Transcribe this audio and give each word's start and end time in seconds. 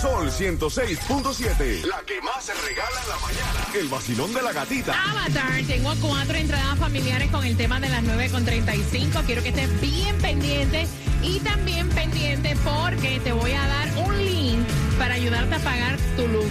Sol 0.00 0.30
106.7. 0.30 1.84
La 1.86 2.02
que 2.06 2.20
más 2.20 2.44
se 2.44 2.52
regala 2.54 3.00
en 3.02 3.08
la 3.08 3.18
mañana. 3.18 3.66
El 3.74 3.88
vacilón 3.88 4.34
de 4.34 4.42
la 4.42 4.52
gatita. 4.52 4.92
Avatar, 5.10 5.62
tengo 5.66 5.94
cuatro 6.00 6.34
entradas 6.36 6.78
familiares 6.78 7.30
con 7.30 7.44
el 7.44 7.56
tema 7.56 7.80
de 7.80 7.88
las 7.88 8.02
9.35. 8.02 9.24
Quiero 9.24 9.42
que 9.42 9.48
estés 9.50 9.80
bien 9.80 10.16
pendiente 10.18 10.86
y 11.22 11.38
también 11.40 11.88
pendiente 11.90 12.56
porque 12.64 13.20
te 13.20 13.32
voy 13.32 13.52
a 13.52 13.66
dar 13.66 13.88
un 14.06 14.24
link 14.24 14.66
para 14.98 15.14
ayudarte 15.14 15.54
a 15.54 15.58
pagar 15.60 15.96
tu 16.16 16.26
luz. 16.28 16.44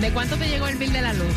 ¿De 0.00 0.10
cuánto 0.12 0.36
te 0.36 0.48
llegó 0.48 0.68
el 0.68 0.76
bill 0.76 0.92
de 0.92 1.02
la 1.02 1.12
luz? 1.14 1.34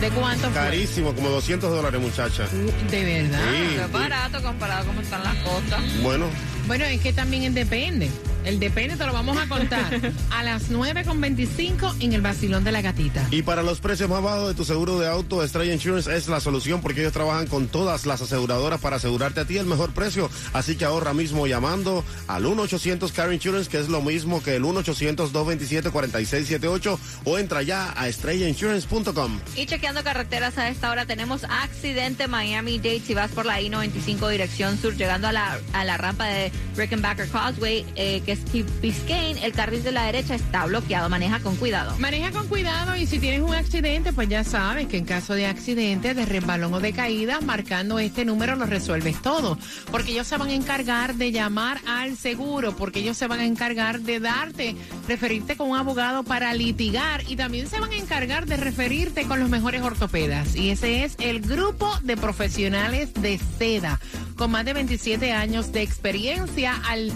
¿De 0.00 0.10
cuánto 0.10 0.50
fue? 0.50 0.54
Carísimo, 0.60 1.14
como 1.14 1.28
200 1.30 1.70
dólares, 1.70 2.00
muchacha. 2.00 2.48
De 2.90 3.04
verdad. 3.04 3.40
Sí. 3.52 3.76
Es 3.76 3.92
barato 3.92 4.42
comparado 4.42 4.86
con 4.86 4.96
cómo 4.96 5.02
están 5.02 5.22
las 5.22 5.36
cosas. 5.36 5.80
Bueno, 6.02 6.26
Bueno, 6.66 6.84
es 6.84 7.00
que 7.00 7.12
también 7.12 7.54
depende. 7.54 8.10
El 8.44 8.58
depende 8.58 8.96
te 8.96 9.06
lo 9.06 9.12
vamos 9.12 9.36
a 9.36 9.46
contar 9.48 10.00
a 10.30 10.42
las 10.42 10.70
9.25 10.70 11.94
en 12.00 12.12
el 12.12 12.20
vacilón 12.20 12.64
de 12.64 12.72
la 12.72 12.82
gatita. 12.82 13.26
y 13.30 13.42
para 13.42 13.62
los 13.62 13.80
precios 13.80 14.08
más 14.08 14.22
bajos 14.22 14.48
de 14.48 14.54
tu 14.54 14.64
seguro 14.64 14.98
de 14.98 15.08
auto, 15.08 15.42
Estrella 15.44 15.72
Insurance 15.72 16.14
es 16.14 16.28
la 16.28 16.40
solución 16.40 16.80
porque 16.80 17.00
ellos 17.00 17.12
trabajan 17.12 17.46
con 17.46 17.68
todas 17.68 18.06
las 18.06 18.20
aseguradoras 18.22 18.80
para 18.80 18.96
asegurarte 18.96 19.40
a 19.40 19.44
ti 19.44 19.58
el 19.58 19.66
mejor 19.66 19.92
precio. 19.92 20.28
Así 20.52 20.76
que 20.76 20.84
ahorra 20.84 21.14
mismo 21.14 21.46
llamando 21.46 22.04
al 22.26 22.44
1-800 22.44 23.12
Car 23.12 23.32
Insurance, 23.32 23.70
que 23.70 23.78
es 23.78 23.88
lo 23.88 24.02
mismo 24.02 24.42
que 24.42 24.56
el 24.56 24.62
1-800-227-4678 24.64 26.98
o 27.24 27.38
entra 27.38 27.62
ya 27.62 27.92
a 27.96 28.08
estrellainsurance.com. 28.08 29.38
Y 29.56 29.66
chequeando 29.66 30.02
carreteras 30.02 30.58
a 30.58 30.68
esta 30.68 30.90
hora 30.90 31.06
tenemos 31.06 31.44
accidente 31.44 32.26
Miami-Dade 32.28 33.00
si 33.00 33.14
vas 33.14 33.30
por 33.30 33.46
la 33.46 33.60
I-95 33.60 34.28
dirección 34.30 34.78
sur 34.78 34.96
llegando 34.96 35.28
a 35.28 35.32
la, 35.32 35.58
a 35.72 35.84
la 35.84 35.96
rampa 35.96 36.26
de 36.26 36.52
Rickenbacker 36.76 37.28
Causeway 37.28 37.84
eh, 37.96 38.22
que 38.24 38.31
es 38.32 38.40
Key 38.50 38.64
Biscayne, 38.80 39.44
el 39.44 39.52
carril 39.52 39.82
de 39.82 39.92
la 39.92 40.06
derecha 40.06 40.34
está 40.34 40.64
bloqueado, 40.66 41.08
maneja 41.08 41.40
con 41.40 41.56
cuidado. 41.56 41.96
Maneja 41.98 42.30
con 42.32 42.48
cuidado 42.48 42.96
y 42.96 43.06
si 43.06 43.18
tienes 43.18 43.40
un 43.40 43.54
accidente, 43.54 44.12
pues 44.12 44.28
ya 44.28 44.42
sabes 44.42 44.86
que 44.88 44.96
en 44.96 45.04
caso 45.04 45.34
de 45.34 45.46
accidente, 45.46 46.14
de 46.14 46.24
resbalón 46.24 46.72
o 46.74 46.80
de 46.80 46.92
caída, 46.92 47.40
marcando 47.40 47.98
este 47.98 48.24
número 48.24 48.56
lo 48.56 48.66
resuelves 48.66 49.20
todo. 49.20 49.58
Porque 49.90 50.12
ellos 50.12 50.26
se 50.26 50.36
van 50.36 50.48
a 50.48 50.54
encargar 50.54 51.14
de 51.14 51.30
llamar 51.30 51.80
al 51.86 52.16
seguro, 52.16 52.74
porque 52.76 53.00
ellos 53.00 53.16
se 53.16 53.26
van 53.26 53.40
a 53.40 53.44
encargar 53.44 54.00
de 54.00 54.20
darte, 54.20 54.76
referirte 55.06 55.56
con 55.56 55.70
un 55.70 55.76
abogado 55.76 56.22
para 56.24 56.54
litigar 56.54 57.22
y 57.28 57.36
también 57.36 57.68
se 57.68 57.78
van 57.80 57.92
a 57.92 57.96
encargar 57.96 58.46
de 58.46 58.56
referirte 58.56 59.24
con 59.24 59.40
los 59.40 59.50
mejores 59.50 59.82
ortopedas. 59.82 60.56
Y 60.56 60.70
ese 60.70 61.04
es 61.04 61.16
el 61.18 61.40
grupo 61.40 61.90
de 62.02 62.16
profesionales 62.16 63.12
de 63.14 63.38
seda 63.58 64.00
con 64.36 64.50
más 64.50 64.64
de 64.64 64.72
27 64.72 65.32
años 65.32 65.72
de 65.72 65.82
experiencia 65.82 66.80
al 66.88 67.12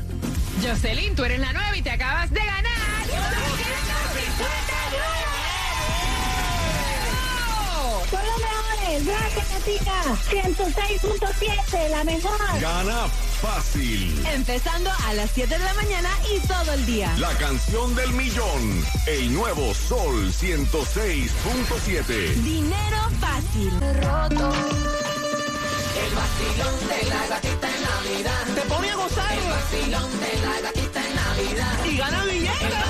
Jocelyn, 0.62 1.14
tú 1.14 1.24
eres 1.24 1.38
la 1.38 1.52
nueva 1.52 1.76
y 1.76 1.82
te 1.82 1.90
acabas 1.90 2.30
de 2.30 2.40
ganar. 2.40 2.69
Son 8.10 8.26
los 8.26 8.38
mejores, 8.38 9.06
Gatica 9.06 10.02
106.7, 10.30 11.88
la 11.90 12.04
mejor. 12.04 12.38
Gana 12.60 13.08
fácil. 13.40 14.24
Empezando 14.26 14.90
a 15.06 15.14
las 15.14 15.30
7 15.32 15.58
de 15.58 15.64
la 15.64 15.74
mañana 15.74 16.10
y 16.34 16.40
todo 16.46 16.72
el 16.74 16.84
día. 16.86 17.14
La 17.18 17.32
canción 17.38 17.94
del 17.94 18.12
millón. 18.12 18.84
El 19.06 19.32
nuevo 19.32 19.72
Sol 19.74 20.32
106.7. 20.32 22.34
Dinero 22.42 22.98
fácil. 23.20 23.70
Te 28.54 28.62
pone 28.62 28.90
a 28.90 28.96
gozar. 28.96 29.32
El 29.32 29.48
vacilón 29.48 30.20
de 30.20 30.38
la 30.42 30.60
gatita 30.60 31.06
en 31.06 31.14
Navidad. 31.14 31.84
Y 31.84 31.96
gana 31.96 32.24
billetes. 32.24 32.89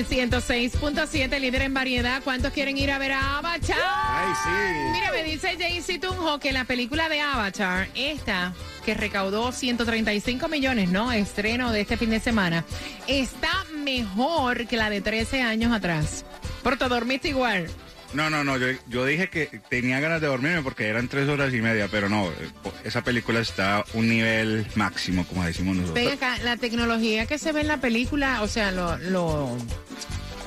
Sol 0.00 0.06
106.7, 0.06 1.38
líder 1.40 1.62
en 1.62 1.74
variedad. 1.74 2.22
¿Cuántos 2.22 2.52
quieren 2.52 2.78
ir 2.78 2.90
a 2.90 2.98
ver 2.98 3.12
a 3.12 3.38
Avatar? 3.38 3.76
Ay, 3.76 4.32
sí. 4.44 4.92
Mira, 4.92 5.10
me 5.12 5.22
dice 5.24 5.56
Jaycee 5.58 5.98
Tunjo 5.98 6.38
que 6.38 6.52
la 6.52 6.64
película 6.64 7.08
de 7.08 7.20
Avatar, 7.20 7.88
esta 7.94 8.54
que 8.84 8.94
recaudó 8.94 9.52
135 9.52 10.48
millones, 10.48 10.88
¿no? 10.88 11.12
Estreno 11.12 11.70
de 11.72 11.82
este 11.82 11.96
fin 11.96 12.10
de 12.10 12.20
semana, 12.20 12.64
está 13.06 13.50
mejor 13.74 14.66
que 14.66 14.76
la 14.76 14.88
de 14.88 15.00
13 15.02 15.42
años 15.42 15.72
atrás. 15.72 16.24
Por 16.62 16.78
todo 16.78 16.90
dormiste 16.90 17.28
igual. 17.28 17.66
No, 18.12 18.28
no, 18.28 18.42
no, 18.42 18.56
yo, 18.58 18.66
yo 18.88 19.04
dije 19.04 19.28
que 19.28 19.46
tenía 19.68 20.00
ganas 20.00 20.20
de 20.20 20.26
dormirme 20.26 20.62
porque 20.62 20.88
eran 20.88 21.06
tres 21.08 21.28
horas 21.28 21.54
y 21.54 21.60
media, 21.60 21.86
pero 21.90 22.08
no, 22.08 22.26
eh, 22.26 22.50
esa 22.84 23.02
película 23.04 23.38
está 23.40 23.78
a 23.78 23.84
un 23.94 24.08
nivel 24.08 24.66
máximo, 24.74 25.24
como 25.26 25.44
decimos 25.44 25.76
nosotros. 25.76 25.94
Ven 26.04 26.12
acá, 26.14 26.36
la 26.42 26.56
tecnología 26.56 27.26
que 27.26 27.38
se 27.38 27.52
ve 27.52 27.60
en 27.60 27.68
la 27.68 27.76
película, 27.80 28.42
o 28.42 28.48
sea, 28.48 28.72
lo... 28.72 28.96
lo 28.98 29.56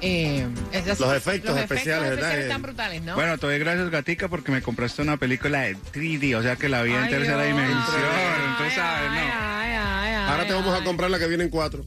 eh, 0.02 0.46
es- 0.73 1.00
Los 1.00 1.16
efectos 1.16 1.57
especiales, 1.57 2.09
¿verdad? 2.18 2.38
están 2.38 2.62
brutales, 2.62 3.02
¿no? 3.02 3.16
Bueno, 3.16 3.38
te 3.38 3.47
doy 3.47 3.59
gracias, 3.59 3.90
Gatica, 3.90 4.28
porque 4.28 4.52
me 4.52 4.62
compraste 4.62 5.02
una 5.02 5.16
película 5.16 5.62
de 5.62 5.78
3D, 5.78 6.35
o 6.35 6.41
sea 6.44 6.57
que 6.57 6.68
la 6.68 6.81
vi 6.84 6.91
en 6.91 7.07
tercera 7.09 7.44
dimensión, 7.44 7.79
Ay, 7.79 8.44
entonces, 8.52 8.73
¿sabes? 8.75 9.09
ay, 9.09 9.28
No. 9.28 9.34
ay, 9.34 9.72
ay, 9.72 10.13
Ahora 10.29 10.41
ay, 10.44 10.47
te 10.50 10.53
vamos 10.53 10.81
a 10.81 10.84
comprar 10.84 11.09
la 11.12 11.19
que 11.19 11.28
viene 11.28 11.46
en 11.46 11.50
cuatro. 11.50 11.85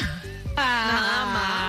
Ah, 0.56 1.63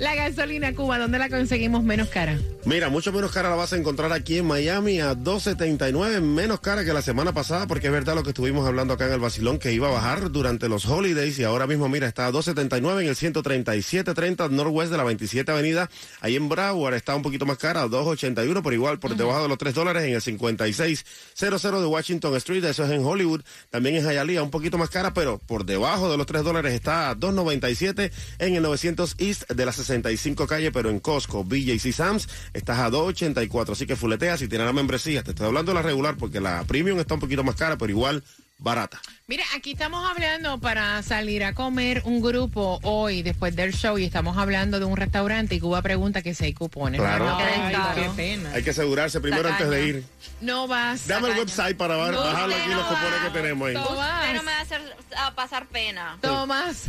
La 0.00 0.14
gasolina 0.14 0.74
Cuba, 0.74 0.98
¿dónde 0.98 1.18
la 1.18 1.28
conseguimos 1.28 1.84
menos 1.84 2.08
cara? 2.08 2.38
Mira, 2.64 2.88
mucho 2.88 3.12
menos 3.12 3.30
cara 3.30 3.50
la 3.50 3.56
vas 3.56 3.72
a 3.72 3.76
encontrar 3.76 4.12
aquí 4.12 4.38
en 4.38 4.46
Miami 4.46 5.00
a 5.00 5.14
2.79, 5.14 6.20
menos 6.20 6.60
cara 6.60 6.84
que 6.84 6.92
la 6.92 7.02
semana 7.02 7.32
pasada, 7.32 7.66
porque 7.66 7.88
es 7.88 7.92
verdad 7.92 8.14
lo 8.14 8.22
que 8.22 8.30
estuvimos 8.30 8.66
hablando 8.66 8.94
acá 8.94 9.06
en 9.06 9.12
el 9.12 9.20
Basilón, 9.20 9.58
que 9.58 9.72
iba 9.72 9.88
a 9.88 9.92
bajar 9.92 10.30
durante 10.32 10.68
los 10.68 10.86
holidays 10.86 11.38
y 11.38 11.44
ahora 11.44 11.66
mismo, 11.66 11.88
mira, 11.88 12.08
está 12.08 12.26
a 12.26 12.32
2.79 12.32 13.02
en 13.02 13.08
el 13.08 13.14
137.30 13.14 14.50
Northwest 14.50 14.90
de 14.90 14.96
la 14.96 15.04
27 15.04 15.52
Avenida. 15.52 15.90
Ahí 16.20 16.36
en 16.36 16.48
Broward 16.48 16.94
está 16.94 17.14
un 17.14 17.22
poquito 17.22 17.44
más 17.44 17.58
cara, 17.58 17.82
a 17.82 17.86
2.81, 17.86 18.62
por 18.62 18.72
igual, 18.72 18.98
por 18.98 19.14
debajo 19.14 19.42
de 19.42 19.48
los 19.48 19.58
3 19.58 19.74
dólares 19.74 20.04
en 20.04 20.14
el 20.14 20.22
5600 20.22 21.62
de 21.62 21.86
Washington 21.86 22.34
Street, 22.36 22.64
eso 22.64 22.84
es 22.84 22.90
en 22.90 23.04
Hollywood. 23.04 23.42
También 23.70 23.96
en 23.96 24.04
Hialeah, 24.04 24.42
un 24.42 24.50
poquito 24.50 24.78
más 24.78 24.90
cara, 24.90 25.12
pero 25.12 25.38
por 25.38 25.64
debajo 25.64 26.10
de 26.10 26.16
los 26.16 26.26
3 26.26 26.42
dólares 26.42 26.72
está 26.72 27.10
a 27.10 27.16
2.97 27.16 28.10
en 28.38 28.54
el 28.54 28.62
900 28.62 29.16
East 29.18 29.50
de 29.50 29.66
la 29.66 29.72
65 29.84 30.46
calle, 30.46 30.72
pero 30.72 30.90
en 30.90 31.00
Costco, 31.00 31.44
BJC 31.44 31.92
Sam's 31.92 32.28
estás 32.52 32.78
a 32.78 32.90
2.84, 32.90 33.72
así 33.72 33.86
que 33.86 33.96
fuletea 33.96 34.36
si 34.36 34.48
tienes 34.48 34.66
la 34.66 34.72
membresía. 34.72 35.22
Te 35.22 35.30
estoy 35.30 35.46
hablando 35.46 35.72
de 35.72 35.76
la 35.76 35.82
regular 35.82 36.16
porque 36.16 36.40
la 36.40 36.64
premium 36.64 36.98
está 36.98 37.14
un 37.14 37.20
poquito 37.20 37.44
más 37.44 37.54
cara, 37.56 37.76
pero 37.78 37.90
igual 37.90 38.22
barata. 38.58 39.00
Mira, 39.26 39.44
aquí 39.56 39.72
estamos 39.72 40.08
hablando 40.08 40.58
para 40.60 41.02
salir 41.02 41.44
a 41.44 41.54
comer 41.54 42.02
un 42.04 42.22
grupo 42.22 42.78
hoy 42.82 43.22
después 43.22 43.54
del 43.56 43.72
show 43.74 43.98
y 43.98 44.04
estamos 44.04 44.36
hablando 44.38 44.78
de 44.78 44.84
un 44.86 44.96
restaurante 44.96 45.54
y 45.56 45.60
Cuba 45.60 45.82
pregunta 45.82 46.22
que 46.22 46.34
si 46.34 46.44
hay 46.46 46.54
cupones. 46.54 47.00
Claro. 47.00 47.26
No, 47.26 47.36
Qué 47.38 47.42
ay, 47.42 47.68
descaro. 47.74 48.02
qué 48.02 48.08
pena. 48.10 48.50
Hay 48.52 48.62
que 48.62 48.70
asegurarse 48.70 49.20
primero 49.20 49.48
antes 49.48 49.68
de 49.68 49.86
ir. 49.86 50.04
No 50.40 50.66
vas. 50.68 51.06
Dame 51.06 51.28
el 51.30 51.38
website 51.38 51.76
para 51.76 51.96
No, 51.96 52.18
bajarlo 52.20 52.54
aquí 52.54 52.68
no 52.68 52.76
los 52.76 52.86
cupones 52.86 53.20
que 53.24 53.30
tenemos 53.30 53.68
ahí. 53.68 53.74
Tomás. 53.74 54.20
Usted 54.22 54.36
no 54.36 54.42
me 54.42 54.52
va 54.52 54.58
a 54.58 54.62
hacer 54.62 54.96
a 55.18 55.34
pasar 55.34 55.66
pena. 55.66 56.18
Tomás. 56.20 56.84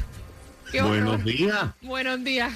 Qué 0.71 0.81
Buenos 0.81 1.23
días. 1.23 1.65
Buenos 1.81 2.23
días. 2.23 2.51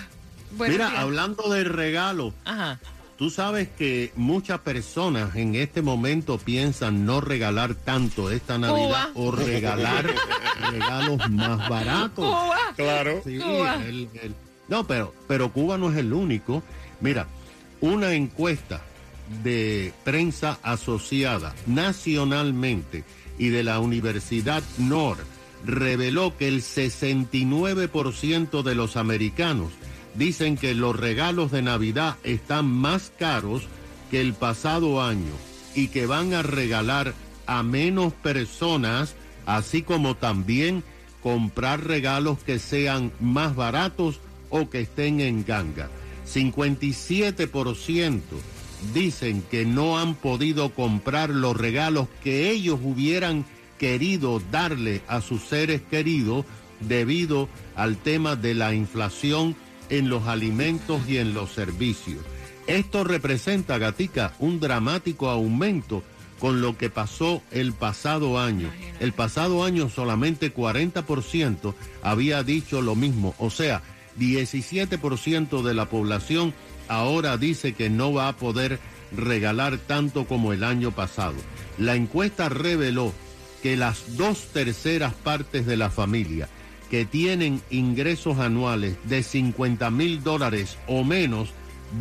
Buenos 0.51 0.78
Mira, 0.78 0.90
días. 0.90 1.00
hablando 1.01 1.50
de 1.50 1.63
regalo, 1.63 2.34
Ajá. 2.46 2.80
tú 3.18 3.30
sabes 3.30 3.69
que 3.69 4.12
muchas 4.16 4.60
personas 4.60 5.36
en 5.36 5.56
este 5.56 5.81
momento 5.81 6.38
piensan 6.38 7.06
no 7.06 7.22
regalar 7.22 7.75
tanto 7.75 8.31
esta 8.31 8.57
Navidad 8.57 9.10
Cuba. 9.13 9.28
o 9.28 9.31
regalar 9.31 10.13
regalos 10.72 11.30
más 11.30 11.69
baratos. 11.69 12.25
Cuba. 12.25 12.57
Claro. 12.75 13.22
Sí, 13.25 13.38
Cuba. 13.38 13.75
el- 13.86 14.10
el- 14.22 14.36
no, 14.68 14.86
pero, 14.86 15.13
pero 15.28 15.51
Cuba 15.51 15.78
no 15.78 15.92
es 15.92 15.98
el 15.98 16.13
único. 16.13 16.63
Mira, 17.01 17.28
una 17.81 18.13
encuesta 18.13 18.81
de 19.44 19.94
prensa 20.04 20.57
asociada 20.63 21.54
nacionalmente 21.68 23.04
y 23.38 23.50
de 23.50 23.63
la 23.63 23.80
Universidad 23.80 24.63
NOR 24.78 25.18
reveló 25.66 26.36
que 26.38 26.48
el 26.48 26.62
69% 26.62 28.63
de 28.63 28.75
los 28.75 28.96
americanos 28.98 29.72
dicen 30.16 30.58
que 30.58 30.74
los 30.74 30.96
regalos 30.96 31.52
de 31.52 31.62
Navidad 31.62 32.18
están 32.24 32.66
más 32.66 33.12
caros 33.18 33.68
que 34.12 34.22
el 34.22 34.34
pasado 34.34 35.02
año 35.02 35.34
y 35.76 35.88
que 35.88 36.06
van 36.06 36.34
a 36.34 36.42
regalar 36.42 37.14
a 37.46 37.64
menos 37.64 38.14
personas, 38.14 39.16
así 39.46 39.82
como 39.82 40.16
también 40.16 40.84
comprar 41.22 41.86
regalos 41.86 42.40
que 42.40 42.60
sean 42.60 43.12
más 43.20 43.56
baratos 43.56 44.20
o 44.50 44.70
que 44.70 44.82
estén 44.82 45.20
en 45.20 45.46
ganga. 45.46 45.90
57% 46.28 48.22
dicen 48.94 49.44
que 49.50 49.66
no 49.66 50.00
han 50.00 50.16
podido 50.16 50.74
comprar 50.74 51.30
los 51.30 51.58
regalos 51.58 52.08
que 52.24 52.50
ellos 52.52 52.80
hubieran 52.84 53.46
querido 53.78 54.42
darle 54.52 55.02
a 55.08 55.22
sus 55.22 55.44
seres 55.44 55.82
queridos 55.90 56.46
debido 56.82 57.50
al 57.76 57.98
tema 57.98 58.36
de 58.36 58.54
la 58.54 58.74
inflación 58.74 59.56
en 59.89 60.09
los 60.09 60.27
alimentos 60.27 61.07
y 61.07 61.18
en 61.18 61.33
los 61.33 61.51
servicios. 61.51 62.24
Esto 62.68 63.03
representa, 63.03 63.77
Gatica, 63.77 64.33
un 64.39 64.59
dramático 64.59 65.30
aumento 65.30 66.03
con 66.39 66.62
lo 66.62 66.77
que 66.77 66.89
pasó 66.89 67.41
el 67.51 67.74
pasado 67.74 68.39
año. 68.39 68.71
El 69.00 69.13
pasado 69.13 69.63
año 69.63 69.89
solamente 69.89 70.53
40% 70.53 71.74
había 72.01 72.44
dicho 72.44 72.81
lo 72.81 72.95
mismo, 72.95 73.36
o 73.38 73.50
sea, 73.50 73.81
17% 74.18 75.62
de 75.62 75.74
la 75.74 75.86
población 75.86 76.53
ahora 76.88 77.38
dice 77.38 77.74
que 77.74 77.89
no 77.89 78.13
va 78.13 78.27
a 78.27 78.38
poder 78.38 78.80
regalar 79.15 79.77
tanto 79.77 80.25
como 80.25 80.53
el 80.53 80.63
año 80.63 80.91
pasado. 80.91 81.36
La 81.77 81.95
encuesta 81.95 82.50
reveló 82.50 83.13
que 83.63 83.75
las 83.75 84.18
dos 84.18 84.47
terceras 84.53 85.13
partes 85.13 85.65
de 85.65 85.77
la 85.77 85.89
familia 85.89 86.50
que 86.89 87.06
tienen 87.06 87.62
ingresos 87.69 88.39
anuales 88.39 88.97
de 89.06 89.24
50 89.24 89.89
mil 89.91 90.24
dólares 90.24 90.77
o 90.88 91.03
menos 91.03 91.50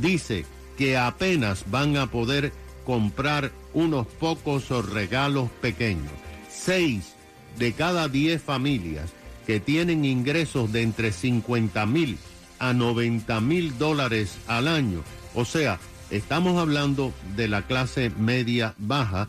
dice 0.00 0.44
que 0.76 0.96
apenas 0.96 1.64
van 1.70 1.96
a 1.96 2.11
poder 2.11 2.52
comprar 2.85 3.52
unos 3.75 4.06
pocos 4.06 4.69
regalos 4.90 5.50
pequeños. 5.61 6.12
Seis 6.50 7.14
de 7.58 7.73
cada 7.73 8.08
diez 8.08 8.40
familias 8.40 9.11
que 9.46 9.61
tienen 9.61 10.05
ingresos 10.05 10.73
de 10.73 10.82
entre 10.82 11.12
50 11.12 11.85
mil 11.87 12.19
a 12.58 12.73
90 12.73 13.40
mil 13.40 13.76
dólares 13.79 14.38
al 14.46 14.69
año, 14.69 15.02
o 15.35 15.44
sea, 15.44 15.79
estamos 16.11 16.58
hablando 16.58 17.12
de 17.37 17.49
la 17.49 17.62
clase 17.62 18.11
media 18.19 18.75
baja, 18.79 19.29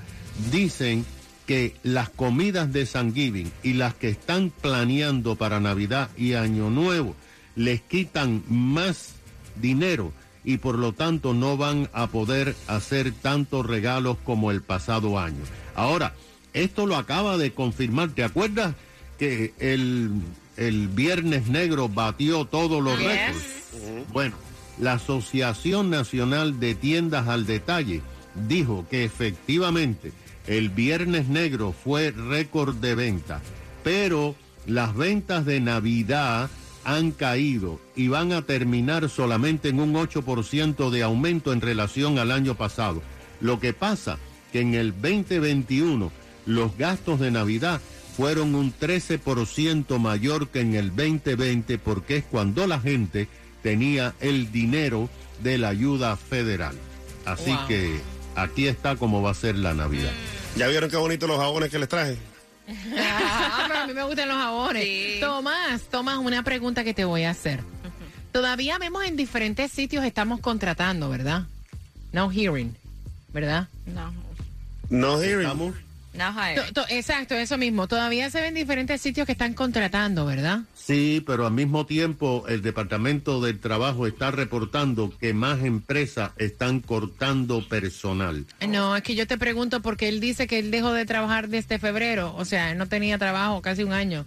dicen 0.52 1.06
que 1.50 1.74
las 1.82 2.10
comidas 2.10 2.72
de 2.72 2.86
San 2.86 3.12
Giving 3.12 3.52
y 3.64 3.74
las 3.74 3.96
que 3.96 4.10
están 4.10 4.52
planeando 4.62 5.36
para 5.36 5.60
Navidad 5.60 6.12
y 6.16 6.34
Año 6.34 6.70
Nuevo 6.70 7.16
les 7.56 7.82
quitan 7.82 8.44
más 8.48 9.14
dinero 9.60 10.14
y 10.44 10.58
por 10.58 10.78
lo 10.78 10.94
tanto 10.94 11.34
no 11.34 11.58
van 11.58 11.90
a 11.92 12.06
poder 12.06 12.56
hacer 12.68 13.12
tantos 13.14 13.66
regalos 13.66 14.18
como 14.24 14.52
el 14.52 14.62
pasado 14.62 15.18
año. 15.18 15.42
Ahora, 15.74 16.14
esto 16.54 16.86
lo 16.86 16.96
acaba 16.98 17.40
de 17.40 17.52
confirmar, 17.52 18.10
¿te 18.12 18.24
acuerdas 18.24 18.76
que 19.18 19.56
el, 19.58 20.12
el 20.56 20.88
Viernes 20.88 21.48
Negro 21.48 21.90
batió 21.90 22.46
todos 22.46 22.84
los 22.84 22.96
Yes. 23.00 23.08
récords? 23.08 23.46
Bueno, 24.14 24.36
la 24.80 24.94
Asociación 24.94 25.90
Nacional 25.90 26.60
de 26.60 26.76
Tiendas 26.76 27.28
al 27.28 27.48
Detalle 27.48 28.04
dijo 28.48 28.86
que 28.92 29.04
efectivamente 29.04 30.12
el 30.50 30.70
Viernes 30.70 31.28
Negro 31.28 31.74
fue 31.84 32.10
récord 32.10 32.76
de 32.76 32.96
venta, 32.96 33.40
pero 33.84 34.36
las 34.66 34.96
ventas 34.96 35.46
de 35.46 35.60
Navidad 35.60 36.50
han 36.84 37.12
caído 37.12 37.80
y 37.96 38.08
van 38.08 38.34
a 38.34 38.42
terminar 38.42 39.10
solamente 39.10 39.70
en 39.70 39.80
un 39.80 39.94
8% 39.94 40.90
de 40.90 41.04
aumento 41.04 41.54
en 41.54 41.62
relación 41.62 42.18
al 42.18 42.32
año 42.32 42.56
pasado. 42.56 43.04
Lo 43.42 43.60
que 43.60 43.74
pasa 43.74 44.18
que 44.52 44.62
en 44.62 44.74
el 44.74 44.92
2021 45.00 46.12
los 46.48 46.76
gastos 46.78 47.20
de 47.20 47.30
Navidad 47.30 47.80
fueron 48.18 48.56
un 48.56 48.74
13% 48.74 50.00
mayor 50.00 50.48
que 50.48 50.62
en 50.62 50.74
el 50.74 50.96
2020 50.96 51.78
porque 51.78 52.18
es 52.18 52.24
cuando 52.24 52.66
la 52.66 52.80
gente 52.80 53.28
tenía 53.62 54.16
el 54.20 54.52
dinero 54.52 55.10
de 55.44 55.60
la 55.60 55.70
ayuda 55.70 56.18
federal. 56.18 56.76
Así 57.26 57.52
Wow. 57.52 57.68
que 57.68 58.00
aquí 58.36 58.68
está 58.68 58.96
cómo 58.96 59.22
va 59.22 59.30
a 59.32 59.36
ser 59.36 59.56
la 59.56 59.76
Navidad. 59.76 60.12
¿Ya 60.56 60.68
vieron 60.68 60.90
qué 60.90 60.98
bonitos 60.98 61.30
los 61.30 61.38
jabones 61.38 61.70
que 61.70 61.80
les 61.80 61.90
traje? 61.90 62.18
Ah, 62.98 63.66
pero 63.68 63.80
a 63.80 63.88
mí 63.88 63.94
me 63.94 64.04
gustan 64.04 64.28
los 64.28 64.38
jabones. 64.38 64.84
Sí. 64.84 65.18
Tomás, 65.20 65.82
Tomás, 65.90 66.18
una 66.18 66.44
pregunta 66.44 66.84
que 66.84 66.94
te 66.94 67.06
voy 67.06 67.24
a 67.24 67.32
hacer. 67.32 67.64
Todavía 68.32 68.78
vemos 68.78 69.06
en 69.06 69.16
diferentes 69.16 69.72
sitios 69.72 70.06
estamos 70.06 70.40
contratando, 70.40 71.10
¿verdad? 71.10 71.44
No 72.12 72.30
hearing, 72.32 72.76
¿verdad? 73.34 73.68
No. 73.86 74.14
No 74.90 75.20
hearing. 75.22 75.42
¿Estamos? 75.42 75.76
No 76.20 76.34
To- 76.34 76.40
hiring. 76.42 76.74
to- 76.74 76.86
exacto, 76.90 77.34
eso 77.36 77.58
mismo. 77.58 77.88
Todavía 77.88 78.30
se 78.30 78.42
ven 78.42 78.54
diferentes 78.54 79.02
sitios 79.02 79.26
que 79.26 79.32
están 79.32 79.54
contratando, 79.54 80.26
¿verdad? 80.26 80.60
Sí, 80.76 81.24
pero 81.26 81.46
al 81.48 81.54
mismo 81.54 81.86
tiempo 81.86 82.46
el 82.50 82.62
Departamento 82.62 83.40
del 83.42 83.60
Trabajo 83.60 84.06
está 84.06 84.30
reportando 84.32 85.14
que 85.18 85.34
más 85.34 85.64
empresas 85.64 86.32
están 86.38 86.82
cortando 86.82 87.68
personal. 87.68 88.46
No, 88.68 88.96
es 88.96 89.04
que 89.04 89.16
yo 89.16 89.28
te 89.28 89.38
pregunto 89.38 89.82
porque 89.82 90.10
él 90.10 90.20
dice 90.20 90.46
que 90.48 90.60
él 90.60 90.72
dejó 90.72 90.92
de 90.92 91.06
trabajar 91.06 91.48
desde 91.48 91.80
febrero. 91.80 92.36
O 92.36 92.44
sea, 92.44 92.72
él 92.72 92.78
no 92.78 92.88
tenía 92.88 93.18
trabajo 93.18 93.62
casi 93.62 93.84
un 93.84 93.94
año. 93.94 94.26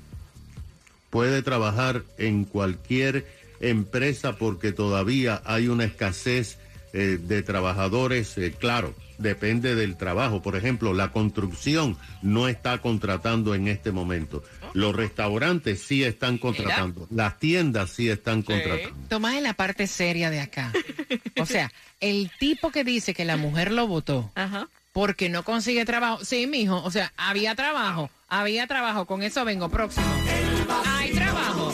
Puede 1.11 1.42
trabajar 1.42 2.04
en 2.16 2.44
cualquier 2.44 3.26
empresa 3.61 4.37
porque 4.37 4.72
todavía 4.72 5.42
hay 5.44 5.68
una 5.68 5.84
escasez 5.84 6.56
eh, 6.92 7.18
de 7.20 7.42
trabajadores, 7.42 8.37
eh, 8.38 8.52
claro, 8.52 8.94
depende 9.18 9.75
del 9.75 9.96
trabajo. 9.96 10.42
Por 10.42 10.56
ejemplo, 10.56 10.92
la 10.92 11.11
construcción 11.12 11.96
no 12.20 12.49
está 12.49 12.78
contratando 12.78 13.54
en 13.54 13.68
este 13.68 13.92
momento. 13.92 14.42
Los 14.75 14.94
restaurantes 14.94 15.82
sí 15.82 16.04
están 16.04 16.38
contratando. 16.38 17.06
Las 17.11 17.38
tiendas 17.38 17.90
sí 17.90 18.08
están 18.08 18.42
contratando. 18.42 18.96
Tomás 19.08 19.34
es 19.37 19.42
la 19.42 19.54
parte 19.54 19.87
seria 19.87 20.30
de 20.30 20.40
acá. 20.40 20.72
O 21.40 21.46
sea, 21.46 21.72
el 22.00 22.30
tipo 22.38 22.70
que 22.70 22.84
dice 22.84 23.14
que 23.14 23.25
la 23.25 23.37
mujer 23.37 23.72
lo 23.72 23.87
votó 23.87 24.30
Ajá. 24.34 24.68
porque 24.92 25.28
no 25.28 25.44
consigue 25.44 25.84
trabajo. 25.84 26.25
Sí, 26.25 26.46
mijo. 26.46 26.82
O 26.82 26.90
sea, 26.90 27.12
había 27.16 27.54
trabajo. 27.54 28.11
Había 28.28 28.66
trabajo. 28.66 29.06
Con 29.06 29.22
eso 29.22 29.44
vengo 29.44 29.68
próximo. 29.68 30.06
Hay 30.87 31.12
trabajo. 31.12 31.72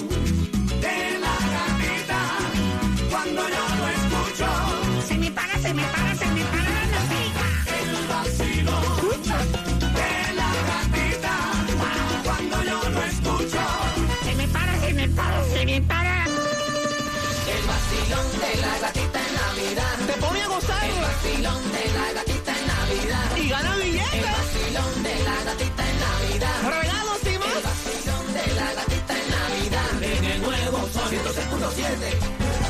Y 23.36 23.48
gana 23.48 23.76
billetes. 23.76 24.14
El 24.14 24.22
vacilón 24.22 25.02
de 25.02 25.14
la 25.24 25.42
gatita 25.44 25.88
en 25.88 26.00
Navidad. 26.00 26.62
Regalos 26.62 27.18
y 27.24 27.38
más. 27.38 27.48
El 27.48 27.62
vacilón 27.62 28.32
de 28.34 28.46
la 28.54 28.72
gatita 28.74 29.14
en 29.14 29.30
Navidad. 29.30 30.02
En 30.02 30.24
el 30.24 30.42
nuevo 30.42 30.88
sol 30.88 31.10
106.7. 31.10 32.18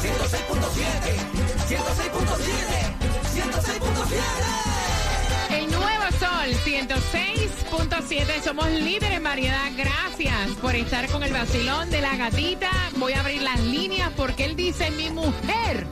106.7. 0.03 1.69
106.7. 1.69 2.95
106.7. 3.35 5.57
El 5.57 5.71
nuevo 5.71 6.05
sol 6.19 6.55
106.7. 8.03 8.43
Somos 8.43 8.71
líderes 8.71 9.17
en 9.17 9.23
variedad. 9.23 9.71
Gracias 9.77 10.51
por 10.61 10.75
estar 10.75 11.09
con 11.09 11.23
el 11.23 11.33
vacilón 11.33 11.91
de 11.91 12.01
la 12.01 12.17
gatita. 12.17 12.71
Voy 12.97 13.13
a 13.13 13.21
abrir 13.21 13.43
las 13.43 13.61
líneas 13.61 14.11
porque 14.17 14.45
él 14.45 14.57
dice 14.57 14.91
mi 14.91 15.11
mujer. 15.11 15.87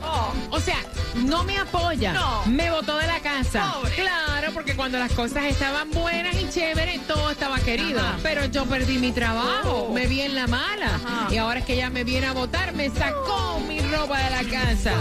O 0.49 0.59
sea, 0.59 0.77
no 1.15 1.43
me 1.43 1.57
apoya. 1.57 2.13
Me 2.45 2.71
botó 2.71 2.97
de 2.97 3.07
la 3.07 3.19
casa. 3.19 3.75
Claro, 3.95 4.53
porque 4.53 4.75
cuando 4.75 4.97
las 4.99 5.11
cosas 5.11 5.45
estaban 5.45 5.91
buenas 5.91 6.35
y 6.35 6.49
chéveres, 6.49 7.05
todo 7.07 7.31
estaba 7.31 7.59
querido. 7.59 8.01
Pero 8.23 8.45
yo 8.45 8.65
perdí 8.65 8.97
mi 8.97 9.11
trabajo. 9.11 9.91
Me 9.93 10.07
vi 10.07 10.21
en 10.21 10.35
la 10.35 10.47
mala. 10.47 10.99
Y 11.29 11.37
ahora 11.37 11.59
es 11.59 11.65
que 11.65 11.73
ella 11.73 11.89
me 11.89 12.03
viene 12.03 12.27
a 12.27 12.33
votar, 12.33 12.73
me 12.73 12.89
sacó 12.89 13.59
mi 13.67 13.79
ropa 13.79 14.19
de 14.19 14.29
la 14.29 14.43
casa. 14.43 14.93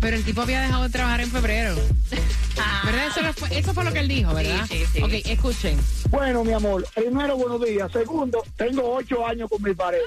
Pero 0.00 0.16
el 0.16 0.24
tipo 0.24 0.42
había 0.42 0.60
dejado 0.60 0.84
de 0.84 0.90
trabajar 0.90 1.20
en 1.20 1.30
febrero. 1.30 1.74
¿Verdad? 2.84 3.06
Eso, 3.08 3.32
fue, 3.34 3.58
eso 3.58 3.74
fue 3.74 3.84
lo 3.84 3.92
que 3.92 3.98
él 4.00 4.08
dijo, 4.08 4.34
¿verdad? 4.34 4.66
Sí, 4.68 4.78
sí, 4.78 4.86
sí. 4.94 5.02
Ok, 5.02 5.12
escuchen. 5.26 5.78
Bueno, 6.10 6.44
mi 6.44 6.52
amor, 6.52 6.86
primero, 6.94 7.36
buenos 7.36 7.64
días. 7.64 7.90
Segundo, 7.92 8.42
tengo 8.56 8.94
ocho 8.94 9.26
años 9.26 9.48
con 9.48 9.62
mi 9.62 9.74
pareja. 9.74 10.04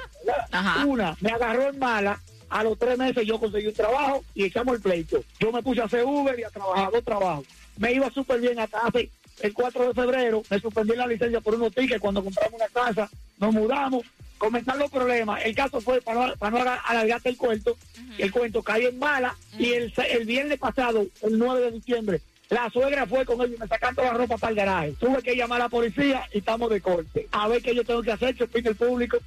Ajá. 0.51 0.85
Una, 0.85 1.15
me 1.21 1.31
agarró 1.31 1.69
en 1.69 1.79
mala. 1.79 2.19
A 2.49 2.63
los 2.63 2.77
tres 2.77 2.97
meses 2.97 3.25
yo 3.25 3.39
conseguí 3.39 3.67
un 3.67 3.73
trabajo 3.73 4.25
y 4.35 4.43
echamos 4.43 4.75
el 4.75 4.81
pleito. 4.81 5.23
Yo 5.39 5.53
me 5.53 5.63
puse 5.63 5.79
a 5.81 5.85
hacer 5.85 6.03
Uber 6.03 6.37
y 6.37 6.43
a 6.43 6.49
trabajar 6.49 6.91
dos 6.91 7.03
trabajos. 7.03 7.45
Me 7.77 7.93
iba 7.93 8.09
súper 8.11 8.41
bien 8.41 8.59
hasta 8.59 8.79
hace 8.85 9.09
el 9.39 9.53
4 9.53 9.87
de 9.87 9.93
febrero. 9.93 10.43
Me 10.49 10.59
suspendí 10.59 10.93
la 10.97 11.07
licencia 11.07 11.39
por 11.39 11.55
unos 11.55 11.73
tickets 11.73 12.01
cuando 12.01 12.21
compramos 12.21 12.53
una 12.59 12.67
casa. 12.67 13.09
Nos 13.39 13.53
mudamos. 13.53 14.03
Comenzaron 14.37 14.81
los 14.81 14.91
problemas. 14.91 15.39
El 15.45 15.55
caso 15.55 15.79
fue, 15.79 16.01
para 16.01 16.27
no, 16.27 16.35
para 16.35 16.51
no 16.51 16.57
alar- 16.65 16.81
alargarte 16.87 17.29
el 17.29 17.37
cuento, 17.37 17.77
el 18.17 18.31
cuento 18.33 18.61
caí 18.63 18.85
en 18.87 18.99
mala 18.99 19.33
y 19.57 19.71
el, 19.73 19.93
se- 19.93 20.11
el 20.11 20.25
viernes 20.25 20.59
pasado, 20.59 21.05
el 21.21 21.37
9 21.39 21.61
de 21.61 21.71
diciembre, 21.71 22.21
la 22.51 22.69
suegra 22.69 23.07
fue 23.07 23.25
con 23.25 23.41
ellos 23.41 23.55
y 23.55 23.59
me 23.59 23.67
sacaron 23.67 23.95
la 23.95 24.11
ropa 24.11 24.37
para 24.37 24.51
el 24.51 24.57
garaje. 24.57 24.95
Tuve 24.99 25.23
que 25.23 25.35
llamar 25.35 25.61
a 25.61 25.65
la 25.65 25.69
policía 25.69 26.27
y 26.33 26.39
estamos 26.39 26.69
de 26.69 26.81
corte. 26.81 27.27
A 27.31 27.47
ver 27.47 27.61
qué 27.61 27.73
yo 27.73 27.85
tengo 27.85 28.03
que 28.03 28.11
hacer, 28.11 28.35
chupín 28.35 28.67
el 28.67 28.75
público. 28.75 29.17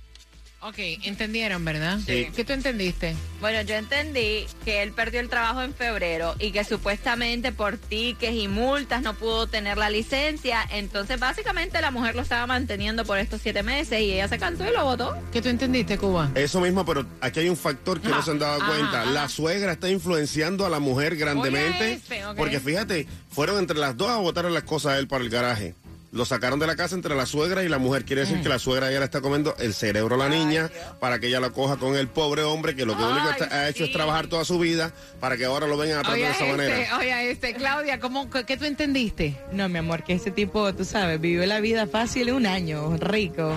Ok, 0.66 0.78
entendieron, 1.02 1.62
¿verdad? 1.62 1.98
Sí. 2.06 2.28
¿Qué 2.34 2.42
tú 2.42 2.54
entendiste? 2.54 3.14
Bueno, 3.42 3.60
yo 3.60 3.74
entendí 3.74 4.46
que 4.64 4.82
él 4.82 4.92
perdió 4.92 5.20
el 5.20 5.28
trabajo 5.28 5.60
en 5.60 5.74
febrero 5.74 6.34
y 6.38 6.52
que 6.52 6.64
supuestamente 6.64 7.52
por 7.52 7.76
tickets 7.76 8.34
y 8.34 8.48
multas 8.48 9.02
no 9.02 9.12
pudo 9.12 9.46
tener 9.46 9.76
la 9.76 9.90
licencia. 9.90 10.66
Entonces, 10.72 11.20
básicamente, 11.20 11.82
la 11.82 11.90
mujer 11.90 12.16
lo 12.16 12.22
estaba 12.22 12.46
manteniendo 12.46 13.04
por 13.04 13.18
estos 13.18 13.42
siete 13.42 13.62
meses 13.62 14.00
y 14.00 14.12
ella 14.14 14.26
se 14.26 14.38
cansó 14.38 14.64
y 14.66 14.72
lo 14.72 14.84
votó. 14.84 15.14
¿Qué 15.34 15.42
tú 15.42 15.50
entendiste, 15.50 15.98
Cuba? 15.98 16.30
Eso 16.34 16.62
mismo, 16.62 16.86
pero 16.86 17.04
aquí 17.20 17.40
hay 17.40 17.50
un 17.50 17.58
factor 17.58 18.00
que 18.00 18.08
no 18.08 18.22
se 18.22 18.30
han 18.30 18.38
dado 18.38 18.62
Ajá, 18.62 18.66
cuenta. 18.66 19.02
ajá. 19.02 19.10
La 19.10 19.28
suegra 19.28 19.72
está 19.72 19.90
influenciando 19.90 20.64
a 20.64 20.70
la 20.70 20.78
mujer 20.78 21.16
grandemente. 21.16 21.84
Oye, 21.84 21.92
este, 21.92 22.24
ok. 22.24 22.36
Porque 22.38 22.58
fíjate, 22.58 23.06
fueron 23.28 23.58
entre 23.58 23.76
las 23.76 23.98
dos 23.98 24.08
a 24.08 24.16
botar 24.16 24.46
las 24.46 24.62
cosas 24.62 24.92
a 24.92 24.98
él 24.98 25.08
para 25.08 25.22
el 25.24 25.28
garaje. 25.28 25.74
Lo 26.14 26.24
sacaron 26.24 26.60
de 26.60 26.66
la 26.68 26.76
casa 26.76 26.94
entre 26.94 27.14
la 27.16 27.26
suegra 27.26 27.64
y 27.64 27.68
la 27.68 27.78
mujer. 27.78 28.04
Quiere 28.04 28.22
Mm. 28.22 28.26
decir 28.26 28.42
que 28.44 28.48
la 28.48 28.58
suegra 28.60 28.90
ya 28.90 29.00
le 29.00 29.04
está 29.04 29.20
comiendo 29.20 29.54
el 29.58 29.74
cerebro 29.74 30.14
a 30.14 30.18
la 30.18 30.28
niña 30.28 30.70
para 31.00 31.18
que 31.18 31.26
ella 31.26 31.40
la 31.40 31.50
coja 31.50 31.76
con 31.76 31.96
el 31.96 32.06
pobre 32.06 32.42
hombre 32.44 32.76
que 32.76 32.86
lo 32.86 32.96
que 32.96 33.02
único 33.02 33.30
está- 33.30 33.46
ha 33.52 33.68
hecho 33.68 33.82
es 33.84 33.92
trabajar 33.92 34.28
toda 34.28 34.44
su 34.44 34.58
vida 34.60 34.92
para 35.18 35.36
que 35.36 35.44
ahora 35.44 35.66
lo 35.66 35.76
vengan 35.76 35.98
a 35.98 36.02
tratar 36.02 36.14
Oye, 36.14 36.24
de 36.26 36.30
esa 36.30 36.44
este, 36.46 36.56
manera. 36.56 36.98
oye, 36.98 37.30
este, 37.32 37.54
Claudia, 37.54 37.98
¿cómo, 37.98 38.30
qué, 38.30 38.44
qué 38.44 38.56
tú 38.56 38.64
entendiste? 38.64 39.36
No, 39.52 39.68
mi 39.68 39.78
amor, 39.78 40.04
que 40.04 40.12
ese 40.14 40.30
tipo, 40.30 40.72
tú 40.72 40.84
sabes, 40.84 41.20
vivió 41.20 41.44
la 41.46 41.58
vida 41.60 41.86
fácil 41.88 42.30
un 42.32 42.46
año, 42.46 42.96
rico. 42.98 43.52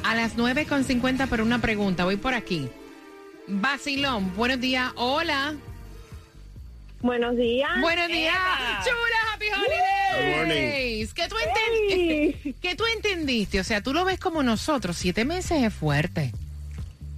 A 0.04 0.16
las 0.16 0.36
9.50 0.36 1.28
por 1.28 1.42
una 1.42 1.60
pregunta. 1.60 2.06
Voy 2.06 2.18
por 2.18 2.34
aquí. 2.34 2.68
Vacilón, 3.48 4.36
buenos 4.36 4.60
días. 4.60 4.92
Hola. 4.96 5.54
Buenos 7.02 7.36
días. 7.36 7.70
Buenos 7.82 8.08
días. 8.08 8.34
Chula, 8.84 9.34
happy 9.34 9.46
holidays. 10.14 11.14
¿Qué 11.14 11.28
tú, 11.28 11.36
enten- 11.36 11.74
Hey. 11.90 12.56
¿Qué 12.62 12.76
tú 12.76 12.84
entendiste? 12.96 13.60
O 13.60 13.64
sea, 13.64 13.82
tú 13.82 13.94
lo 13.94 14.06
ves 14.06 14.20
como 14.20 14.44
nosotros. 14.44 14.98
Siete 14.98 15.26
meses 15.26 15.62
es 15.64 15.74
fuerte. 15.74 16.32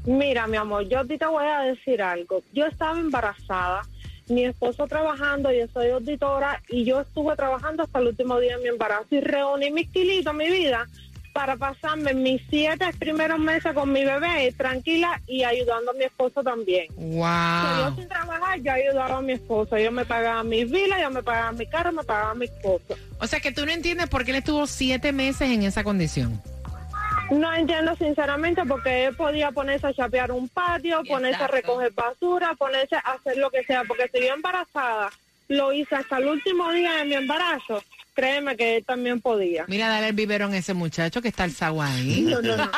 Mira, 0.06 0.46
mi 0.48 0.58
amor, 0.58 0.88
yo 0.88 1.00
a 1.00 1.06
ti 1.06 1.18
te 1.18 1.26
voy 1.26 1.46
a 1.46 1.62
decir 1.62 2.02
algo. 2.02 2.44
Yo 2.54 2.66
estaba 2.68 3.00
embarazada, 3.00 3.82
mi 4.28 4.46
esposo 4.46 4.86
trabajando, 4.88 5.52
yo 5.52 5.66
soy 5.74 5.90
auditora 5.90 6.62
y 6.70 6.86
yo 6.86 7.02
estuve 7.02 7.36
trabajando 7.36 7.84
hasta 7.84 8.00
el 8.00 8.08
último 8.08 8.40
día 8.40 8.58
de 8.58 8.64
mi 8.64 8.70
embarazo 8.70 9.08
y 9.12 9.20
reuní 9.22 9.72
mis 9.72 9.90
kilitos, 9.90 10.34
mi 10.36 10.48
vida, 10.50 10.88
para 11.36 11.58
pasarme 11.58 12.14
mis 12.14 12.42
siete 12.50 12.86
primeros 12.98 13.38
meses 13.40 13.74
con 13.74 13.92
mi 13.92 14.06
bebé 14.06 14.54
tranquila 14.58 15.20
y 15.28 15.44
ayudando 15.44 15.92
a 15.92 15.94
mi 15.94 16.06
esposo 16.06 16.42
también. 16.42 16.88
So, 16.88 17.02
yo 17.02 17.10
Wow. 17.10 17.96
sin 17.98 18.08
trabajar, 18.08 18.62
yo 18.62 18.72
ayudaba 18.72 19.18
a 19.18 19.22
mi 19.22 19.34
esposo. 19.34 19.78
Yo 19.78 19.92
me 19.92 20.06
pagaba 20.06 20.42
mis 20.46 20.72
vilas, 20.72 20.98
yo 21.02 21.12
me 21.12 21.22
pagaba 21.22 21.52
mi 21.52 21.66
carro, 21.68 21.92
me 21.92 22.06
pagaba 22.06 22.34
mis 22.36 22.50
cosas. 22.64 22.98
O 23.20 23.28
sea, 23.28 23.42
que 23.42 23.52
tú 23.52 23.66
no 23.66 23.74
entiendes 23.74 24.08
por 24.08 24.24
qué 24.24 24.32
él 24.32 24.38
estuvo 24.38 24.66
siete 24.66 25.12
meses 25.12 25.50
en 25.50 25.64
esa 25.64 25.84
condición. 25.84 26.42
No 27.30 27.54
entiendo 27.54 27.94
sinceramente 27.98 28.62
porque 28.66 29.08
él 29.08 29.16
podía 29.18 29.52
ponerse 29.52 29.88
a 29.88 29.94
chapear 29.94 30.32
un 30.32 30.48
patio, 30.48 31.04
ponerse 31.04 31.44
a 31.44 31.48
recoger 31.48 31.92
basura, 31.92 32.54
ponerse 32.58 32.96
a 32.96 33.00
hacer 33.00 33.36
lo 33.36 33.50
que 33.50 33.62
sea, 33.66 33.84
porque 33.84 34.10
si 34.14 34.26
yo 34.26 34.34
embarazada 34.36 35.10
lo 35.50 35.74
hice 35.74 35.96
hasta 35.96 36.18
el 36.20 36.28
último 36.28 36.72
día 36.72 36.94
de 36.94 37.06
mi 37.06 37.16
embarazo, 37.16 37.84
créeme 38.16 38.56
que 38.58 38.78
él 38.78 38.86
también 38.86 39.22
podía. 39.22 39.66
Mira, 39.68 39.90
dale 39.90 40.08
el 40.08 40.14
biberón 40.14 40.54
a 40.54 40.58
ese 40.58 40.74
muchacho 40.74 41.22
que 41.22 41.28
está 41.28 41.44
alzado 41.44 41.80
ahí. 41.82 42.22
No, 42.22 42.42
no, 42.42 42.56
no. 42.58 42.70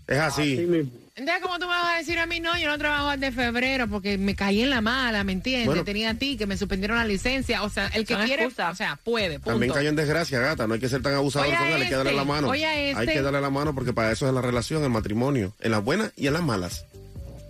Es 0.06 0.18
Así 0.18 0.54
así. 0.54 0.66
mismo. 0.66 0.90
Entonces, 1.14 1.42
¿cómo 1.42 1.58
tú 1.58 1.66
me 1.66 1.72
vas 1.72 1.94
a 1.94 1.98
decir 1.98 2.18
a 2.18 2.26
mí, 2.26 2.40
no, 2.40 2.56
yo 2.58 2.68
no 2.68 2.78
trabajo 2.78 3.10
desde 3.10 3.32
febrero 3.32 3.86
porque 3.86 4.16
me 4.16 4.34
caí 4.34 4.62
en 4.62 4.70
la 4.70 4.80
mala, 4.80 5.24
¿me 5.24 5.32
entiendes? 5.32 5.66
Bueno. 5.66 5.84
Tenía 5.84 6.10
a 6.10 6.14
ti, 6.14 6.38
que 6.38 6.46
me 6.46 6.56
suspendieron 6.56 6.96
la 6.96 7.04
licencia, 7.04 7.62
o 7.64 7.68
sea, 7.68 7.88
el 7.88 8.06
que 8.06 8.16
quiere, 8.16 8.44
excusas. 8.44 8.72
o 8.72 8.74
sea, 8.76 8.96
puede, 9.04 9.34
punto. 9.34 9.50
También 9.50 9.72
cayó 9.74 9.90
en 9.90 9.96
desgracia, 9.96 10.40
gata. 10.40 10.66
No 10.66 10.72
hay 10.74 10.80
que 10.80 10.88
ser 10.88 11.02
tan 11.02 11.12
abusador 11.14 11.48
Oye 11.48 11.56
a 11.56 11.58
con 11.58 11.68
él. 11.68 11.82
Hay 11.82 11.88
que 11.88 11.94
darle 11.96 12.10
este, 12.12 12.16
la 12.16 12.24
mano. 12.24 12.48
oye 12.48 12.64
a 12.66 12.70
Hay 12.70 12.88
este. 12.92 13.12
que 13.12 13.20
darle 13.22 13.40
la 13.42 13.50
mano 13.50 13.74
porque 13.74 13.92
para 13.92 14.10
eso 14.10 14.26
es 14.26 14.32
la 14.32 14.40
relación, 14.40 14.82
el 14.84 14.90
matrimonio. 14.90 15.52
En 15.60 15.72
las 15.72 15.84
buenas 15.84 16.12
y 16.16 16.28
en 16.28 16.32
las 16.32 16.42
malas. 16.42 16.86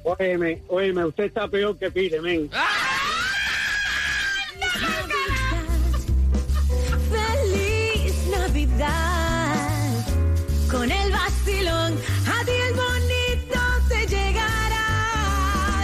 Óyeme, 0.04 0.62
óyeme, 0.68 1.04
usted 1.06 1.25
está 1.25 1.47
peor 1.49 1.78
que 1.78 1.90
Pile, 1.90 2.21
men. 2.21 2.50
Feliz 7.11 8.26
Navidad 8.28 9.54
con 10.71 10.90
el 10.90 11.12
vacilón. 11.12 11.94
A 12.26 12.44
ti 12.44 12.52
el 12.68 12.75
bonito 12.75 13.61
te 13.88 14.06
llegará. 14.06 14.87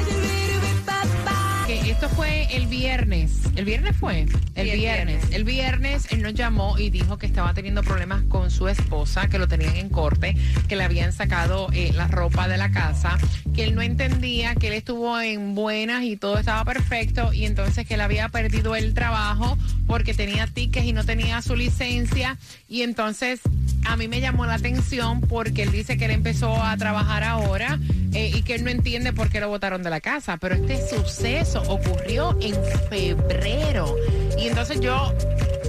Yo. 0.09 1.67
Que 1.67 1.91
esto 1.91 2.09
fue 2.11 2.38
el 2.59 2.67
viernes. 2.67 3.33
¿El 3.57 3.65
viernes 3.65 3.97
fue? 3.97 4.21
El 4.21 4.29
Sí, 4.29 4.71
el 4.71 4.79
viernes. 4.79 5.07
viernes. 5.07 5.25
El 5.33 5.45
viernes 5.45 6.07
él 6.11 6.23
nos 6.23 6.35
llamó 6.35 6.79
y 6.79 6.91
dijo 6.91 7.17
que 7.19 7.27
estaba 7.27 7.55
teniendo 7.55 7.83
problemas 7.83 8.23
con 8.25 8.51
su 8.51 8.69
esposa, 8.69 9.29
que 9.29 9.39
lo 9.39 9.47
tenían 9.49 9.77
en 9.77 9.89
corte, 9.89 10.37
que 10.69 10.77
le 10.77 10.85
habían 10.85 11.13
sacado 11.13 11.69
eh, 11.73 11.93
la 11.95 12.09
ropa 12.09 12.49
de 12.49 12.57
la 12.57 12.71
casa, 12.71 13.17
que 13.55 13.65
él 13.65 13.75
no 13.75 13.83
entendía, 13.83 14.55
que 14.55 14.69
él 14.69 14.75
estuvo 14.75 15.21
en 15.21 15.55
buenas 15.55 16.03
y 16.03 16.17
todo 16.17 16.39
estaba 16.39 16.65
perfecto 16.65 17.33
y 17.33 17.47
entonces 17.47 17.87
que 17.87 17.95
él 17.95 18.01
había 18.01 18.29
perdido 18.29 18.75
el 18.77 18.95
trabajo 18.95 19.57
porque 19.87 20.13
tenía 20.15 20.47
tickets 20.47 20.87
y 20.87 20.93
no 20.93 21.05
tenía 21.05 21.41
su 21.43 21.57
licencia 21.57 22.37
y 22.69 22.83
entonces 22.83 23.41
a 23.87 23.97
mí 23.97 24.09
me 24.09 24.21
llamó 24.21 24.45
la 24.47 24.55
atención 24.55 25.21
porque 25.21 25.63
él 25.63 25.73
dice 25.73 25.97
que 25.97 26.07
él 26.07 26.11
empezó 26.11 26.63
a 26.63 26.77
trabajar 26.77 27.23
ahora 27.25 27.79
eh, 28.13 28.31
y 28.35 28.43
que 28.43 28.55
él 28.57 28.65
no 28.65 28.71
entiende 28.71 29.13
por 29.13 29.31
qué 29.31 29.41
lo 29.41 29.49
botaron 29.49 29.83
de 29.83 29.91
la 29.91 30.01
casa. 30.01 30.37
Pero 30.37 30.57
este 30.57 30.79
suceso 30.89 31.63
ocurrió 31.69 32.37
en 32.41 32.48
febrero. 32.89 33.95
Y 34.39 34.49
entonces 34.49 34.81
yo 34.81 35.13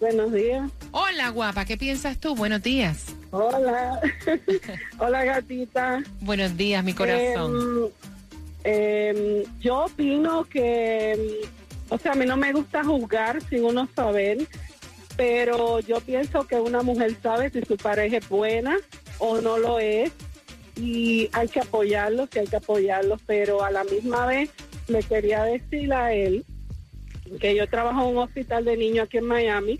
Buenos 0.00 0.32
días. 0.32 0.70
Hola, 0.90 1.28
guapa. 1.30 1.64
¿Qué 1.64 1.76
piensas 1.78 2.18
tú? 2.18 2.34
Buenos 2.34 2.62
días. 2.62 3.06
Hola. 3.30 4.00
Hola, 4.98 5.24
gatita. 5.24 6.02
Buenos 6.20 6.56
días, 6.56 6.84
mi 6.84 6.92
corazón. 6.92 7.56
Em, 7.56 7.88
em, 8.64 9.44
yo 9.60 9.84
opino 9.84 10.44
que, 10.44 11.40
o 11.88 11.98
sea, 11.98 12.12
a 12.12 12.14
mí 12.14 12.26
no 12.26 12.36
me 12.36 12.52
gusta 12.52 12.82
juzgar 12.82 13.40
sin 13.48 13.64
uno 13.64 13.88
saber, 13.94 14.38
pero 15.16 15.80
yo 15.80 16.00
pienso 16.00 16.46
que 16.46 16.56
una 16.56 16.82
mujer 16.82 17.14
sabe 17.22 17.50
si 17.50 17.62
su 17.62 17.76
pareja 17.76 18.16
es 18.16 18.28
buena 18.28 18.76
o 19.18 19.40
no 19.40 19.58
lo 19.58 19.78
es 19.78 20.10
y 20.76 21.28
hay 21.32 21.48
que 21.48 21.60
apoyarlo, 21.60 22.26
sí 22.32 22.40
hay 22.40 22.46
que 22.46 22.56
apoyarlo, 22.56 23.16
pero 23.26 23.62
a 23.62 23.70
la 23.70 23.84
misma 23.84 24.26
vez 24.26 24.50
le 24.88 25.02
quería 25.02 25.44
decir 25.44 25.92
a 25.92 26.12
él 26.12 26.44
que 27.40 27.54
yo 27.54 27.68
trabajo 27.68 28.02
en 28.02 28.16
un 28.16 28.22
hospital 28.22 28.64
de 28.64 28.76
niños 28.76 29.06
aquí 29.06 29.18
en 29.18 29.26
Miami 29.26 29.78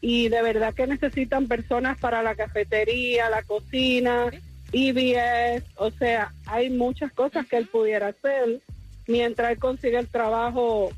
y 0.00 0.28
de 0.28 0.42
verdad 0.42 0.74
que 0.74 0.86
necesitan 0.86 1.48
personas 1.48 1.98
para 1.98 2.22
la 2.22 2.34
cafetería, 2.34 3.30
la 3.30 3.42
cocina, 3.42 4.30
EBS, 4.72 5.64
o 5.76 5.90
sea, 5.90 6.32
hay 6.46 6.70
muchas 6.70 7.12
cosas 7.12 7.46
que 7.46 7.56
él 7.56 7.66
pudiera 7.66 8.08
hacer 8.08 8.60
mientras 9.06 9.50
él 9.52 9.58
consigue 9.58 9.98
el 9.98 10.08
trabajo 10.08 10.90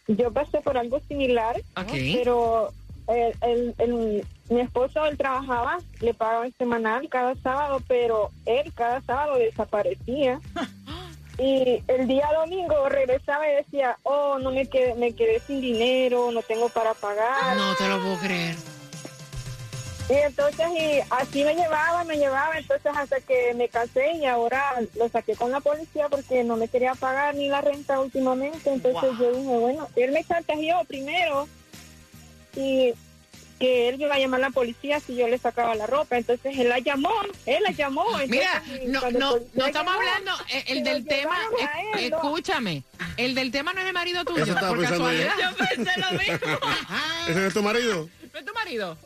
yo 0.08 0.32
pasé 0.32 0.62
por 0.62 0.78
algo 0.78 1.00
similar, 1.08 1.58
Ok. 1.76 1.92
pero 2.14 2.72
el, 3.08 3.34
el- 3.42 3.76
el- 3.80 4.26
mi 4.50 4.62
esposo, 4.62 5.06
él 5.06 5.18
trabajaba, 5.18 5.80
le 6.02 6.14
pagaban 6.14 6.54
semanal 6.58 7.08
cada 7.10 7.36
sábado, 7.36 7.82
pero 7.88 8.30
él 8.46 8.72
cada 8.76 9.02
sábado 9.02 9.38
desaparecía. 9.38 10.40
Y 11.40 11.82
el 11.88 12.08
día 12.08 12.30
domingo 12.40 12.88
regresaba 12.90 13.50
y 13.50 13.56
decía, 13.56 13.98
oh, 14.04 14.38
no 14.38 14.52
me 14.52 14.68
quedé, 14.68 14.94
me 14.94 15.16
quedé 15.16 15.40
sin 15.40 15.62
dinero, 15.62 16.30
no 16.32 16.44
tengo 16.44 16.70
para 16.70 16.94
pagar. 16.94 17.58
No 17.58 17.74
te 17.74 17.88
lo 17.88 18.00
puedo 18.00 18.20
creer. 18.20 18.56
Y 20.10 20.14
entonces, 20.14 20.68
y 20.78 21.00
así 21.10 21.44
me 21.46 21.56
llevaba, 21.56 22.04
me 22.04 22.18
llevaba, 22.18 22.58
entonces 22.58 22.92
hasta 22.96 23.22
que 23.22 23.54
me 23.54 23.70
casé 23.70 24.12
y 24.14 24.26
ahora 24.26 24.62
lo 24.96 25.08
saqué 25.10 25.36
con 25.36 25.52
la 25.52 25.62
policía 25.62 26.10
porque 26.10 26.44
no 26.44 26.58
me 26.58 26.68
quería 26.68 26.94
pagar 26.94 27.36
ni 27.36 27.48
la 27.48 27.62
renta 27.62 28.00
últimamente. 28.00 28.70
Entonces 28.70 29.12
yo 29.18 29.32
dije, 29.32 29.58
bueno, 29.58 29.88
él 29.96 30.12
me 30.12 30.24
chantajeó 30.24 30.84
primero 30.86 31.48
y 32.56 32.94
que 33.60 33.88
él 33.88 34.02
iba 34.02 34.16
a 34.16 34.20
llamar 34.20 34.42
a 34.42 34.48
la 34.48 34.50
policía 34.50 35.00
si 35.00 35.16
yo 35.16 35.30
le 35.30 35.38
sacaba 35.38 35.74
la 35.74 35.88
ropa. 35.88 36.18
Entonces 36.18 36.54
él 36.58 36.68
la 36.68 36.80
llamó, 36.80 37.14
él 37.46 37.64
la 37.64 37.72
llamó. 37.72 38.04
Entonces, 38.20 38.30
Mira, 38.30 38.64
y 38.84 38.88
no, 38.88 39.00
cuando 39.00 39.38
el 39.38 39.44
no, 39.44 39.50
no 39.54 39.66
estamos 39.66 39.96
hablando, 39.96 40.32
eh, 40.50 40.64
el 40.68 40.84
del 40.84 41.06
tema, 41.06 41.38
eh, 41.98 42.10
¿no? 42.10 42.18
escúchame, 42.18 42.84
el 43.16 43.36
del 43.36 43.52
tema 43.52 43.72
no 43.72 43.80
es 43.80 43.88
el 43.88 43.94
marido 43.94 44.26
tuyo, 44.26 44.44
Eso 44.44 44.52
estaba 44.52 44.68
por 44.68 44.80
pensando 44.80 45.06
casualidad. 45.06 45.34
Yo 45.40 45.56
pensé 45.76 45.92
lo 46.02 46.12
mismo. 46.12 46.60
¿Ese 47.30 47.40
no 47.40 47.48
es 47.48 47.54
tu 47.54 47.64
marido? 47.64 48.10
¿No 48.34 48.40
es 48.40 48.46
tu 48.46 48.54
marido? 48.54 48.98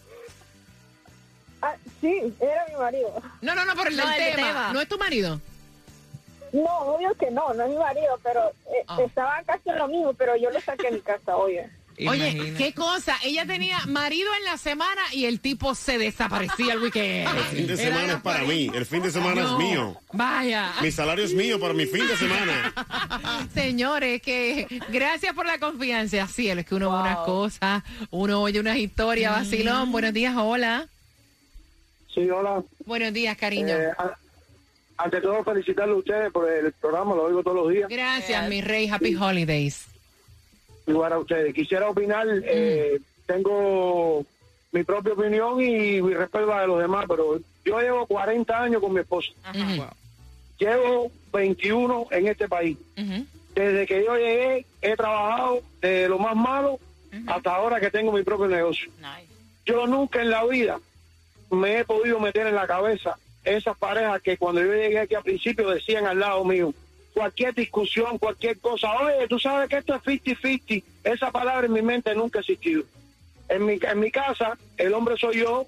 Ah, 1.70 1.76
sí, 2.02 2.34
era 2.40 2.66
mi 2.70 2.76
marido. 2.76 3.22
No, 3.42 3.56
no, 3.56 3.66
no, 3.66 3.76
por 3.76 3.88
el 3.88 3.98
No, 3.98 4.04
del 4.08 4.14
el 4.14 4.24
del 4.26 4.36
tema. 4.36 4.48
tema. 4.48 4.74
¿No 4.74 4.82
es 4.82 4.88
tu 4.90 4.98
marido? 4.98 5.42
No, 6.54 6.70
obvio 6.80 7.14
que 7.16 7.30
no, 7.32 7.54
no 7.54 7.64
es 7.64 7.70
mi 7.70 7.78
marido, 7.78 8.20
pero 8.24 8.42
eh, 8.68 8.84
Ah. 8.88 8.98
estaba 9.06 9.42
casi 9.46 9.70
en 9.70 9.78
lo 9.78 9.88
mismo, 9.88 10.14
pero 10.14 10.36
yo 10.38 10.50
lo 10.50 10.62
saqué 10.62 10.84
de 10.88 10.92
mi 10.94 11.02
casa, 11.02 11.36
oye. 11.36 11.70
Oye, 12.08 12.54
qué 12.60 12.76
cosa, 12.76 13.18
ella 13.24 13.48
tenía 13.48 13.80
marido 13.88 14.30
en 14.38 14.44
la 14.46 14.58
semana 14.60 15.02
y 15.14 15.26
el 15.26 15.40
tipo 15.40 15.74
se 15.74 15.98
desaparecía 15.98 16.74
el 16.74 16.80
weekend. 16.84 17.28
El 17.28 17.44
fin 17.46 17.68
de 17.68 17.74
Era 17.74 17.84
semana 17.84 18.14
es 18.14 18.22
para 18.22 18.44
mí. 18.44 18.70
El 18.72 18.86
fin 18.86 19.02
de 19.02 19.10
semana 19.10 19.42
No, 19.42 19.52
es 19.54 19.58
mío. 19.58 20.00
Vaya. 20.14 20.74
Mi 20.84 20.92
salario 20.92 21.26
es 21.26 21.34
mío 21.34 21.60
para 21.60 21.74
mi 21.74 21.88
fin 21.88 22.08
de 22.08 22.16
semana. 22.16 22.72
Señores, 23.56 24.22
que 24.22 24.68
gracias 24.90 25.34
por 25.34 25.48
la 25.48 25.58
confianza. 25.58 26.28
Sí, 26.28 26.48
es 26.52 26.66
que 26.68 26.76
uno 26.76 26.92
ve 26.92 27.00
unas 27.00 27.18
cosas, 27.26 27.84
uno 28.12 28.44
oye 28.44 28.60
unas 28.60 28.78
historias, 28.78 29.34
vacilón. 29.34 29.92
Buenos 29.92 30.14
días, 30.14 30.36
hola. 30.38 30.88
Sí, 32.18 32.28
hola. 32.32 32.64
Buenos 32.88 33.14
días, 33.14 33.38
cariño. 33.38 33.76
Eh, 33.78 33.92
a- 33.96 34.18
ante 34.98 35.22
todo 35.22 35.44
felicitarle 35.44 35.94
a 35.94 35.98
ustedes 35.98 36.32
por 36.32 36.50
el 36.50 36.72
programa, 36.74 37.14
lo 37.14 37.26
oigo 37.26 37.44
todos 37.44 37.58
los 37.58 37.70
días. 37.72 37.88
Gracias, 37.88 38.50
mi 38.50 38.62
rey. 38.62 38.90
Happy 38.90 39.14
holidays. 39.16 39.86
Igual 40.88 41.14
a 41.14 41.20
ustedes. 41.20 41.54
Quisiera 41.54 41.88
opinar, 41.88 42.26
eh, 42.44 43.00
tengo 43.28 44.26
mi 44.72 44.84
propia 44.84 45.14
opinión 45.14 45.62
y 45.62 46.02
mi 46.02 46.16
respeto 46.16 46.52
a 46.52 46.56
la 46.56 46.62
de 46.62 46.68
los 46.68 46.80
demás, 46.82 47.06
pero 47.08 47.40
yo 47.64 47.80
llevo 47.82 48.08
40 48.08 48.64
años 48.64 48.82
con 48.82 48.94
mi 48.94 49.02
esposa. 49.02 49.30
Llevo 50.58 51.12
21 51.32 52.08
en 52.10 52.28
este 52.30 52.48
país. 52.48 52.80
Desde 53.54 53.86
que 53.86 54.04
yo 54.04 54.16
llegué, 54.16 54.66
he 54.82 54.96
trabajado 54.96 55.62
de 55.82 56.10
lo 56.10 56.18
más 56.18 56.36
malo 56.36 56.80
hasta 57.28 57.54
ahora 57.54 57.80
que 57.80 57.92
tengo 57.92 58.12
mi 58.12 58.24
propio 58.24 58.48
negocio. 58.48 58.90
Yo 59.68 59.86
nunca 59.86 60.24
en 60.24 60.32
la 60.32 60.44
vida 60.46 60.80
me 61.50 61.80
he 61.80 61.86
podido 61.86 62.20
meter 62.20 62.48
en 62.48 62.56
la 62.56 62.68
cabeza 62.68 63.18
esas 63.44 63.78
parejas 63.78 64.22
que 64.22 64.38
cuando 64.38 64.62
yo 64.62 64.74
llegué 64.74 65.00
aquí 65.00 65.16
al 65.16 65.24
principio 65.24 65.70
decían 65.70 66.06
al 66.06 66.20
lado 66.20 66.44
mío, 66.44 66.74
cualquier 67.14 67.56
discusión, 67.56 68.18
cualquier 68.18 68.60
cosa, 68.60 68.94
oye, 68.94 69.28
tú 69.28 69.40
sabes 69.40 69.70
que 69.70 69.78
esto 69.78 69.96
es 69.96 70.02
50-50, 70.04 70.84
esa 71.04 71.32
palabra 71.32 71.66
en 71.66 71.74
mi 71.74 71.82
mente 71.82 72.14
nunca 72.14 72.40
ha 72.40 72.42
existido. 72.42 72.84
En 73.50 73.66
mi, 73.66 73.80
en 73.82 74.00
mi 74.00 74.12
casa, 74.12 74.58
el 74.76 74.94
hombre 74.94 75.16
soy 75.18 75.40
yo, 75.40 75.66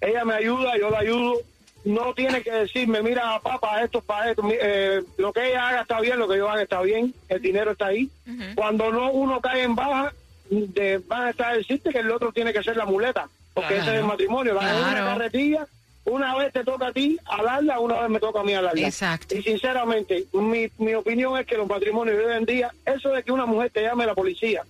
ella 0.00 0.24
me 0.24 0.34
ayuda, 0.34 0.76
yo 0.78 0.90
la 0.90 0.98
ayudo, 0.98 1.40
no 1.84 2.14
tiene 2.14 2.42
que 2.42 2.52
decirme, 2.52 3.02
mira, 3.02 3.40
papá, 3.40 3.82
esto 3.82 3.98
es 3.98 4.04
para 4.04 4.30
esto, 4.30 4.42
eh, 4.52 5.02
lo 5.16 5.32
que 5.32 5.48
ella 5.48 5.68
haga 5.68 5.80
está 5.82 6.00
bien, 6.00 6.18
lo 6.18 6.28
que 6.28 6.36
yo 6.36 6.48
haga 6.48 6.62
está 6.62 6.80
bien, 6.82 7.14
el 7.28 7.40
dinero 7.40 7.72
está 7.72 7.86
ahí. 7.86 8.08
Cuando 8.54 8.92
no 8.92 9.10
uno 9.10 9.40
cae 9.40 9.62
en 9.62 9.74
baja, 9.74 10.12
de, 10.50 10.98
van 10.98 11.22
a 11.22 11.30
estar 11.30 11.56
decirte 11.56 11.90
que 11.90 11.98
el 11.98 12.10
otro 12.10 12.32
tiene 12.32 12.52
que 12.52 12.62
ser 12.62 12.76
la 12.76 12.84
muleta, 12.84 13.28
porque 13.54 13.76
ese 13.78 13.90
es 13.90 13.98
el 13.98 14.04
matrimonio, 14.04 14.54
la 14.54 14.60
es 14.70 14.76
una 14.80 14.90
Claro. 14.92 15.06
carretilla, 15.06 15.66
una 16.04 16.34
vez 16.36 16.52
te 16.52 16.64
toca 16.64 16.88
a 16.88 16.92
ti 16.92 17.18
alarla, 17.26 17.78
una 17.78 18.00
vez 18.00 18.10
me 18.10 18.18
toca 18.20 18.40
a 18.40 18.44
mí 18.44 18.54
alarla. 18.54 18.86
Exacto. 18.86 19.36
Y 19.36 19.42
sinceramente, 19.42 20.24
mi, 20.32 20.68
mi 20.78 20.94
opinión 20.94 21.38
es 21.38 21.46
que 21.46 21.56
los 21.56 21.68
matrimonios 21.68 22.16
de 22.18 22.24
hoy 22.26 22.36
en 22.36 22.44
día, 22.46 22.72
eso 22.84 23.10
de 23.10 23.22
que 23.22 23.30
una 23.32 23.46
mujer 23.46 23.70
te 23.70 23.82
llame 23.82 24.04
a 24.04 24.08
la 24.08 24.14
policía, 24.14 24.62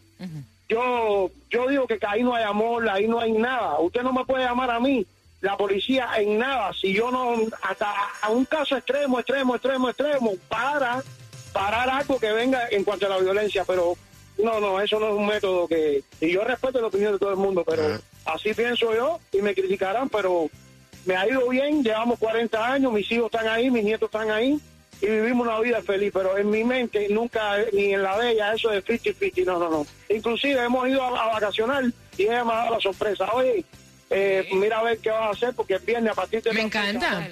yo 0.68 1.30
yo 1.50 1.68
digo 1.68 1.86
que 1.86 1.98
ahí 2.06 2.22
no 2.22 2.34
hay 2.34 2.44
amor, 2.44 2.88
ahí 2.88 3.06
no 3.06 3.20
hay 3.20 3.32
nada. 3.32 3.78
Usted 3.80 4.02
no 4.02 4.12
me 4.12 4.24
puede 4.24 4.44
llamar 4.44 4.70
a 4.70 4.80
mí, 4.80 5.04
la 5.40 5.56
policía, 5.56 6.08
en 6.18 6.38
nada. 6.38 6.72
Si 6.72 6.92
yo 6.94 7.10
no, 7.10 7.34
hasta 7.62 7.92
a 8.20 8.30
un 8.30 8.44
caso 8.44 8.76
extremo, 8.76 9.18
extremo, 9.18 9.54
extremo, 9.54 9.88
extremo, 9.88 10.32
para 10.48 11.02
parar 11.52 11.90
algo 11.90 12.18
que 12.18 12.32
venga 12.32 12.68
en 12.70 12.84
cuanto 12.84 13.06
a 13.06 13.10
la 13.10 13.18
violencia. 13.18 13.64
Pero 13.66 13.94
no, 14.38 14.60
no, 14.60 14.80
eso 14.80 14.98
no 14.98 15.08
es 15.08 15.14
un 15.14 15.26
método 15.26 15.68
que... 15.68 16.02
Y 16.20 16.32
yo 16.32 16.42
respeto 16.44 16.80
la 16.80 16.86
opinión 16.86 17.12
de 17.12 17.18
todo 17.18 17.30
el 17.30 17.36
mundo, 17.36 17.64
pero 17.66 17.82
así 18.24 18.54
pienso 18.54 18.94
yo 18.94 19.20
y 19.32 19.42
me 19.42 19.54
criticarán, 19.54 20.08
pero 20.08 20.48
me 21.04 21.16
ha 21.16 21.28
ido 21.28 21.48
bien, 21.48 21.82
llevamos 21.82 22.18
40 22.18 22.72
años, 22.72 22.92
mis 22.92 23.10
hijos 23.10 23.26
están 23.32 23.48
ahí, 23.48 23.70
mis 23.70 23.84
nietos 23.84 24.06
están 24.06 24.30
ahí 24.30 24.60
y 25.00 25.06
vivimos 25.06 25.46
una 25.46 25.58
vida 25.60 25.82
feliz, 25.82 26.12
pero 26.14 26.38
en 26.38 26.48
mi 26.48 26.62
mente 26.62 27.08
nunca, 27.08 27.56
ni 27.72 27.92
en 27.92 28.02
la 28.02 28.16
de 28.18 28.32
ella, 28.32 28.54
eso 28.54 28.70
de 28.70 28.84
50-50, 28.84 29.44
no, 29.44 29.58
no, 29.58 29.70
no. 29.70 29.86
Inclusive 30.08 30.62
hemos 30.62 30.88
ido 30.88 31.02
a, 31.02 31.24
a 31.24 31.32
vacacionar 31.34 31.84
y 32.16 32.22
ella 32.22 32.44
me 32.44 32.52
ha 32.52 32.56
dado 32.56 32.74
la 32.74 32.80
sorpresa, 32.80 33.26
oye, 33.32 33.64
eh, 34.14 34.46
mira 34.52 34.78
a 34.78 34.82
ver 34.82 34.98
qué 34.98 35.10
vas 35.10 35.22
a 35.22 35.30
hacer 35.30 35.54
porque 35.54 35.74
el 35.74 35.80
viernes 35.80 36.12
a 36.12 36.14
partir 36.14 36.42
de... 36.42 36.52
Me 36.52 36.60
encanta. 36.60 37.28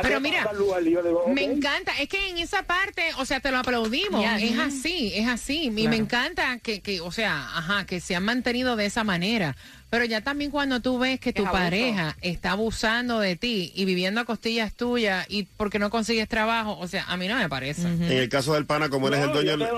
Pero 0.00 0.20
mira, 0.20 0.44
tal 0.44 0.56
lugar. 0.56 0.82
Y 0.82 0.92
yo 0.92 1.02
digo, 1.02 1.24
Me 1.28 1.42
encanta, 1.42 1.92
es 1.98 2.08
que 2.08 2.30
en 2.30 2.38
esa 2.38 2.62
parte, 2.62 3.02
o 3.18 3.24
sea, 3.24 3.40
te 3.40 3.50
lo 3.50 3.58
aplaudimos, 3.58 4.24
es 4.40 4.58
así, 4.58 5.12
es 5.14 5.28
así, 5.28 5.64
y 5.64 5.70
me 5.70 5.96
encanta 5.96 6.58
que, 6.60 6.80
que, 6.80 7.00
o 7.00 7.12
sea, 7.12 7.34
ajá, 7.54 7.84
que 7.84 8.00
se 8.00 8.14
han 8.14 8.24
mantenido 8.24 8.76
de 8.76 8.86
esa 8.86 9.04
manera, 9.04 9.56
pero 9.92 10.06
ya 10.06 10.22
también 10.22 10.50
cuando 10.50 10.80
tú 10.80 10.98
ves 10.98 11.20
que 11.20 11.34
tu 11.34 11.44
Es 11.44 11.50
pareja 11.50 12.16
está 12.22 12.52
abusando 12.52 13.18
de 13.20 13.36
ti 13.36 13.72
y 13.74 13.84
viviendo 13.84 14.22
a 14.22 14.24
costillas 14.24 14.72
tuyas 14.72 15.26
y 15.28 15.42
porque 15.42 15.78
no 15.78 15.90
consigues 15.90 16.26
trabajo, 16.30 16.78
o 16.78 16.88
sea, 16.88 17.04
a 17.08 17.18
mí 17.18 17.28
no 17.28 17.36
me 17.36 17.46
parece. 17.50 17.82
En 17.82 18.02
el 18.04 18.30
caso 18.30 18.54
del 18.54 18.64
pana, 18.64 18.88
como 18.88 19.08
él 19.08 19.14
es 19.14 19.20
el 19.20 19.32
dueño... 19.32 19.58
del- 19.58 19.68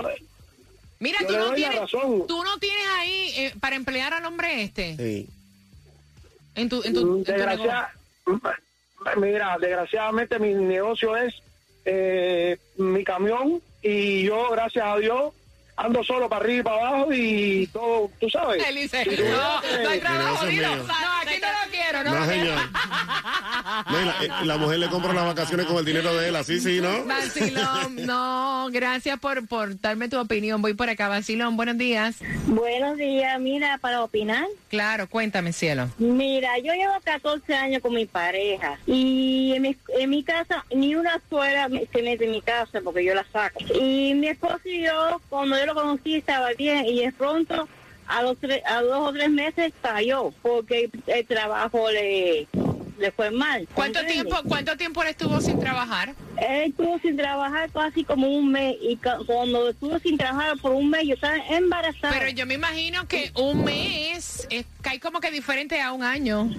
Mira, 1.00 1.18
tú 1.26 1.32
no, 1.36 1.52
tienes, 1.54 1.80
razón. 1.80 2.28
tú 2.28 2.44
no 2.44 2.56
tienes 2.58 2.86
ahí 2.96 3.32
eh, 3.38 3.54
para 3.58 3.74
emplear 3.74 4.14
al 4.14 4.24
hombre 4.24 4.62
este 4.62 4.96
Sí. 4.96 5.28
en 6.54 6.68
tu, 6.68 6.80
en 6.84 6.94
tu, 6.94 7.00
en 7.00 7.24
tu 7.24 7.32
Desgracia- 7.32 7.88
mira, 9.16 9.56
desgraciadamente 9.60 10.38
mi 10.38 10.54
negocio 10.54 11.16
es 11.16 11.34
eh, 11.84 12.56
mi 12.78 13.02
camión 13.02 13.60
y 13.82 14.22
yo, 14.22 14.48
gracias 14.52 14.84
a 14.86 14.96
Dios, 14.98 15.34
ando 15.76 16.04
solo 16.04 16.28
para 16.28 16.44
arriba 16.44 16.60
y 16.60 16.62
para 16.62 16.76
abajo 16.88 17.12
y 17.12 17.66
todo, 17.72 18.10
tú 18.20 18.30
sabes. 18.30 18.64
Él 18.68 18.74
dice, 18.76 19.02
Y 19.02 19.16
tú 19.16 19.22
no, 19.24 19.60
ves 19.60 19.70
que- 19.76 19.82
no 19.82 19.88
hay 19.90 20.00
trabajo, 20.00 20.24
negocio 20.24 20.48
dilo. 20.48 20.68
mío. 20.76 20.84
No, 21.40 21.46
aquí 21.46 21.54
no 21.56 21.64
lo 21.64 21.70
quiero, 21.70 22.04
No, 22.04 22.20
no. 22.20 22.26
señor. 22.26 22.58
No, 23.90 24.00
y 24.00 24.04
la, 24.04 24.12
eh, 24.42 24.46
la 24.46 24.56
mujer 24.56 24.78
le 24.78 24.88
compra 24.88 25.12
las 25.12 25.24
vacaciones 25.26 25.66
con 25.66 25.76
el 25.78 25.84
dinero 25.84 26.14
de 26.16 26.28
él, 26.28 26.36
así 26.36 26.60
sí, 26.60 26.80
¿no? 26.80 27.04
Vacilón, 27.04 27.96
no, 28.06 28.68
gracias 28.70 29.18
por, 29.18 29.46
por 29.46 29.80
darme 29.80 30.08
tu 30.08 30.18
opinión. 30.18 30.62
Voy 30.62 30.74
por 30.74 30.88
acá, 30.90 31.08
Vacilón, 31.08 31.56
buenos 31.56 31.78
días. 31.78 32.16
Buenos 32.46 32.96
días, 32.96 33.38
mira, 33.40 33.78
para 33.78 34.02
opinar. 34.02 34.44
Claro, 34.68 35.08
cuéntame, 35.08 35.52
cielo. 35.52 35.88
Mira, 35.98 36.58
yo 36.58 36.72
llevo 36.74 36.94
14 37.04 37.54
años 37.54 37.82
con 37.82 37.94
mi 37.94 38.06
pareja 38.06 38.78
y 38.86 39.52
en 39.54 39.62
mi, 39.62 39.76
en 39.98 40.10
mi 40.10 40.22
casa 40.24 40.64
ni 40.74 40.94
una 40.94 41.20
me- 41.68 41.86
se 41.92 42.02
mete 42.02 42.24
en 42.24 42.30
mi 42.32 42.42
casa 42.42 42.80
porque 42.82 43.04
yo 43.04 43.14
la 43.14 43.24
saco. 43.32 43.60
Y 43.80 44.14
mi 44.14 44.28
esposo 44.28 44.60
y 44.64 44.82
yo, 44.84 45.20
cuando 45.28 45.58
yo 45.58 45.66
lo 45.66 45.74
conocí, 45.74 46.16
estaba 46.16 46.50
bien 46.56 46.84
y 46.86 47.00
de 47.04 47.12
pronto 47.12 47.68
a 48.06 48.22
los 48.22 48.38
tres, 48.38 48.62
a 48.66 48.82
dos 48.82 49.08
o 49.08 49.12
tres 49.12 49.30
meses 49.30 49.72
cayó 49.82 50.32
porque 50.42 50.90
el 51.06 51.26
trabajo 51.26 51.90
le, 51.90 52.46
le 52.98 53.10
fue 53.12 53.30
mal. 53.30 53.66
¿Cuánto 53.74 54.04
tiempo, 54.06 54.36
¿Cuánto 54.46 54.76
tiempo 54.76 55.02
él 55.02 55.08
estuvo 55.08 55.40
sin 55.40 55.58
trabajar? 55.58 56.14
Él 56.36 56.70
estuvo 56.70 56.98
sin 57.00 57.16
trabajar 57.16 57.70
casi 57.70 58.04
como 58.04 58.28
un 58.28 58.50
mes 58.52 58.76
y 58.80 58.98
cuando 59.26 59.70
estuvo 59.70 59.98
sin 59.98 60.16
trabajar 60.18 60.58
por 60.58 60.72
un 60.72 60.90
mes 60.90 61.06
yo 61.06 61.14
estaba 61.14 61.36
embarazada. 61.48 62.14
Pero 62.18 62.30
yo 62.30 62.46
me 62.46 62.54
imagino 62.54 63.06
que 63.08 63.30
un 63.34 63.64
mes 63.64 64.46
es, 64.50 64.66
cae 64.82 65.00
como 65.00 65.20
que 65.20 65.30
diferente 65.30 65.80
a 65.80 65.92
un 65.92 66.02
año. 66.02 66.50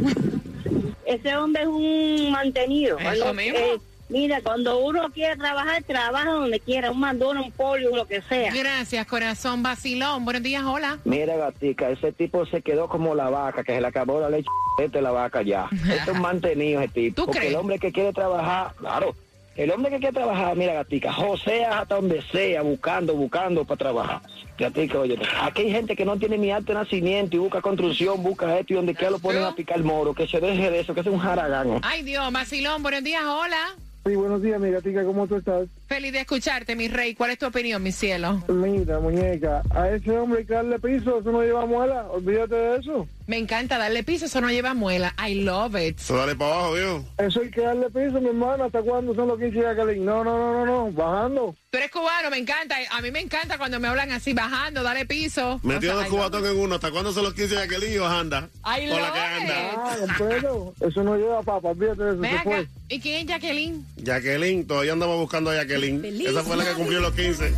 Ese 1.05 1.36
hombre 1.36 1.62
es 1.63 1.67
un 1.67 2.31
mantenido. 2.31 2.97
Eso 2.97 3.34
mismo. 3.34 3.58
eh, 3.60 3.79
mira, 4.10 4.41
cuando 4.41 4.80
uno 4.80 5.10
quiere 5.12 5.36
trabajar, 5.38 5.84
trabaja 5.84 6.30
donde 6.32 6.60
quiera, 6.60 6.91
un 6.91 7.00
mandón, 7.00 7.38
un 7.38 7.52
polio, 7.52 7.96
lo 7.96 8.08
que 8.08 8.22
sea. 8.22 8.54
Gracias, 8.54 9.06
corazón. 9.08 9.63
Vacilón, 9.63 10.26
buenos 10.26 10.44
días, 10.44 10.63
hola. 10.63 11.00
Mira, 11.06 11.36
gatica, 11.36 11.89
ese 11.89 12.12
tipo 12.12 12.46
se 12.46 12.62
quedó 12.62 12.88
como 12.88 13.15
la 13.15 13.30
vaca, 13.30 13.63
que 13.63 13.74
se 13.74 13.82
le 13.82 13.88
acabó 13.88 14.20
la 14.20 14.30
leche 14.30 14.48
de 14.78 15.02
la 15.02 15.12
vaca 15.12 15.41
ya. 15.41 15.68
Este 15.89 16.12
es 16.12 16.20
mantenido 16.20 16.82
ese 16.82 16.94
tipo. 16.94 17.15
¿Tú 17.15 17.26
Porque 17.26 17.39
crees? 17.39 17.54
el 17.54 17.60
hombre 17.60 17.80
que 17.80 17.91
quiere 17.91 18.12
trabajar, 18.13 18.74
claro, 18.78 19.15
el 19.56 19.72
hombre 19.72 19.89
que 19.89 20.00
quiere 20.00 20.13
trabajar, 20.13 20.56
mira, 20.58 20.74
gatica, 20.74 21.13
josea 21.13 21.80
hasta 21.80 21.96
donde 21.96 22.22
sea, 22.24 22.62
buscando, 22.62 23.13
buscando 23.15 23.63
para 23.63 23.78
trabajar. 23.78 24.22
Gatica, 24.58 25.00
oye, 25.00 25.18
aquí 25.41 25.62
hay 25.63 25.72
gente 25.72 25.96
que 25.96 26.04
no 26.04 26.18
tiene 26.18 26.38
ni 26.38 26.52
alto 26.52 26.74
nacimiento 26.74 27.38
y 27.38 27.39
busca 27.39 27.62
construcción, 27.62 28.22
busca 28.22 28.58
esto 28.60 28.74
y 28.74 28.76
donde 28.76 28.96
quiera 28.96 29.12
lo 29.12 29.20
ponen 29.20 29.44
a 29.44 29.56
picar 29.56 29.82
moro, 29.82 30.13
que 30.13 30.28
se 30.28 30.41
deje 30.41 30.70
de 30.70 30.82
eso, 30.82 30.94
que 30.94 31.00
es 31.02 31.08
un 31.08 31.20
jaragán. 31.20 31.80
Ay, 31.84 32.04
Dios, 32.04 32.30
Vacilón, 32.34 32.84
buenos 32.84 33.04
días, 33.04 33.24
hola. 33.24 33.76
Sí, 34.06 34.15
buenos 34.15 34.41
días, 34.41 34.62
mi 34.62 34.72
gatica, 34.72 35.04
¿cómo 35.04 35.28
tú 35.28 35.36
estás? 35.38 35.68
Feliz 35.88 36.12
de 36.13 36.21
escucharte, 36.21 36.76
mi 36.76 36.88
rey. 36.88 37.13
¿Cuál 37.13 37.32
es 37.32 37.38
tu 37.38 37.45
opinión, 37.45 37.82
mi 37.84 37.91
cielo? 37.91 38.43
Mira, 38.48 39.00
muñeca, 39.00 39.62
a 39.69 39.89
ese 39.89 40.17
hombre 40.17 40.39
hay 40.39 40.45
que 40.45 40.54
darle 40.54 40.80
piso, 40.80 41.19
eso 41.19 41.32
no 41.32 41.41
lleva 41.43 41.65
muela, 41.67 42.08
olvídate 42.10 42.56
de 42.56 42.78
eso. 42.78 43.08
Me 43.28 43.38
encanta 43.38 43.78
darle 43.78 44.04
piso, 44.04 44.26
eso 44.26 44.39
no 44.41 44.50
lleva 44.50 44.74
muela. 44.74 45.13
I 45.28 45.36
love 45.36 45.76
it. 45.76 46.00
Eso 46.00 46.15
dale 46.17 46.36
para 46.36 46.54
abajo, 46.56 46.74
viejo. 46.74 47.06
Eso 47.17 47.41
hay 47.41 47.50
que 47.52 47.62
darle 47.62 47.89
piso, 47.89 48.19
mi 48.21 48.28
hermano, 48.28 48.65
¿hasta 48.65 48.82
cuándo 48.82 49.15
son 49.15 49.28
los 49.28 49.39
15 49.39 49.58
de 49.58 49.63
Jacqueline? 49.63 50.06
No, 50.06 50.24
no, 50.24 50.38
no, 50.38 50.65
no, 50.65 50.65
no, 50.65 50.91
bajando. 50.91 51.56
Tú 51.69 51.78
eres 51.78 51.91
cubano, 51.91 52.30
me 52.30 52.38
encanta. 52.38 52.76
A 52.91 53.02
mí 53.02 53.12
me 53.12 53.19
encanta 53.19 53.58
cuando 53.58 53.80
me 53.80 53.88
hablan 53.88 54.12
así, 54.12 54.34
bajando, 54.34 54.82
dale 54.82 55.06
piso. 55.06 55.60
Metió 55.63 55.93
O 55.93 55.95
dos 55.98 56.06
cubatón 56.08 56.45
en 56.45 56.58
uno. 56.58 56.76
¿Hasta 56.76 56.89
cuándo 56.91 57.12
se 57.12 57.21
los 57.21 57.34
15 57.34 57.56
de 57.56 57.62
aquel 57.63 57.84
hijo 57.84 58.06
anda? 58.06 58.50
I 58.63 58.86
la 58.88 59.00
love 59.00 59.13
que 59.13 59.19
anda. 59.19 59.54
it. 59.54 59.78
Ah, 59.78 60.88
eso 60.88 61.04
no 61.04 61.15
lleva 61.17 61.41
papa, 61.41 61.69
olvídate 61.69 62.04
de 62.04 62.10
eso, 62.12 62.19
Ven 62.19 62.38
acá. 62.38 62.65
¿Y 62.88 63.00
quién 63.00 63.21
es 63.21 63.26
Jacqueline? 63.26 63.86
Jacqueline, 63.98 64.65
todavía 64.67 64.93
andamos 64.93 65.17
buscando 65.17 65.50
a 65.50 65.56
Jacqueline. 65.56 65.75
Feliz 65.76 66.30
Esa 66.30 66.42
fue 66.44 66.56
la 66.56 66.64
que 66.64 66.74
cumplió 66.74 67.02
los 67.02 67.14
15. 67.14 67.54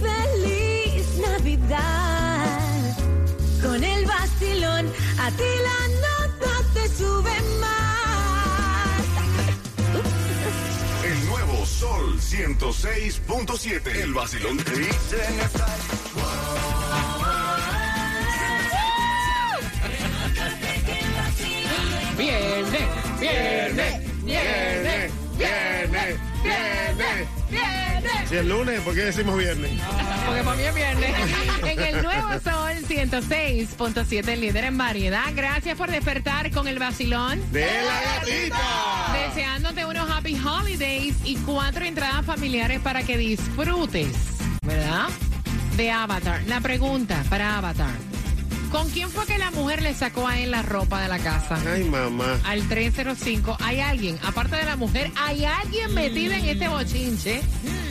Feliz 0.00 1.18
Navidad. 1.18 2.96
Con 3.60 3.82
el 3.82 4.06
vacilón, 4.06 4.92
a 5.18 5.30
ti 5.32 5.42
la 5.64 5.88
nota 5.88 6.52
te 6.72 6.88
sube 6.88 7.32
más. 7.60 9.02
El 11.04 11.26
nuevo 11.26 11.66
Sol 11.66 12.20
106.7. 12.20 13.96
El 13.96 14.14
vacilón 14.14 14.56
de 14.58 14.64
Viernes, 22.16 22.88
viernes, 24.24 25.12
viernes, 25.36 26.20
viernes, 26.44 27.28
viernes. 27.50 28.28
Si 28.28 28.36
es 28.36 28.44
lunes, 28.44 28.80
¿por 28.80 28.94
qué 28.94 29.04
decimos 29.04 29.36
viernes? 29.36 29.72
Porque 30.26 30.42
para 30.42 30.56
mí 30.56 30.62
es 30.62 30.74
viernes. 30.74 31.14
En 31.64 31.80
el 31.80 32.02
nuevo 32.02 32.28
Sol 32.34 32.72
106.7, 32.86 34.28
el 34.28 34.40
líder 34.40 34.64
en 34.64 34.78
variedad. 34.78 35.24
Gracias 35.34 35.76
por 35.76 35.90
despertar 35.90 36.50
con 36.50 36.68
el 36.68 36.78
vacilón. 36.78 37.40
De 37.52 37.66
la 37.66 38.18
gatita. 38.18 39.26
Deseándote 39.26 39.84
unos 39.84 40.08
Happy 40.10 40.38
Holidays 40.38 41.16
y 41.24 41.36
cuatro 41.36 41.84
entradas 41.84 42.24
familiares 42.24 42.80
para 42.80 43.02
que 43.02 43.16
disfrutes, 43.16 44.14
¿verdad? 44.62 45.08
De 45.76 45.90
Avatar. 45.90 46.42
La 46.46 46.60
pregunta 46.60 47.24
para 47.28 47.56
Avatar. 47.58 48.13
¿Con 48.74 48.90
quién 48.90 49.08
fue 49.08 49.24
que 49.24 49.38
la 49.38 49.50
mujer 49.52 49.80
le 49.82 49.94
sacó 49.94 50.26
a 50.26 50.36
él 50.40 50.50
la 50.50 50.62
ropa 50.62 51.00
de 51.00 51.06
la 51.06 51.20
casa? 51.20 51.56
Ay, 51.64 51.84
mamá. 51.84 52.40
Al 52.42 52.66
305. 52.66 53.56
Hay 53.62 53.78
alguien, 53.78 54.18
aparte 54.24 54.56
de 54.56 54.64
la 54.64 54.74
mujer, 54.74 55.12
hay 55.14 55.44
alguien 55.44 55.94
metido 55.94 56.34
en 56.34 56.44
este 56.44 56.66
bochinche 56.66 57.40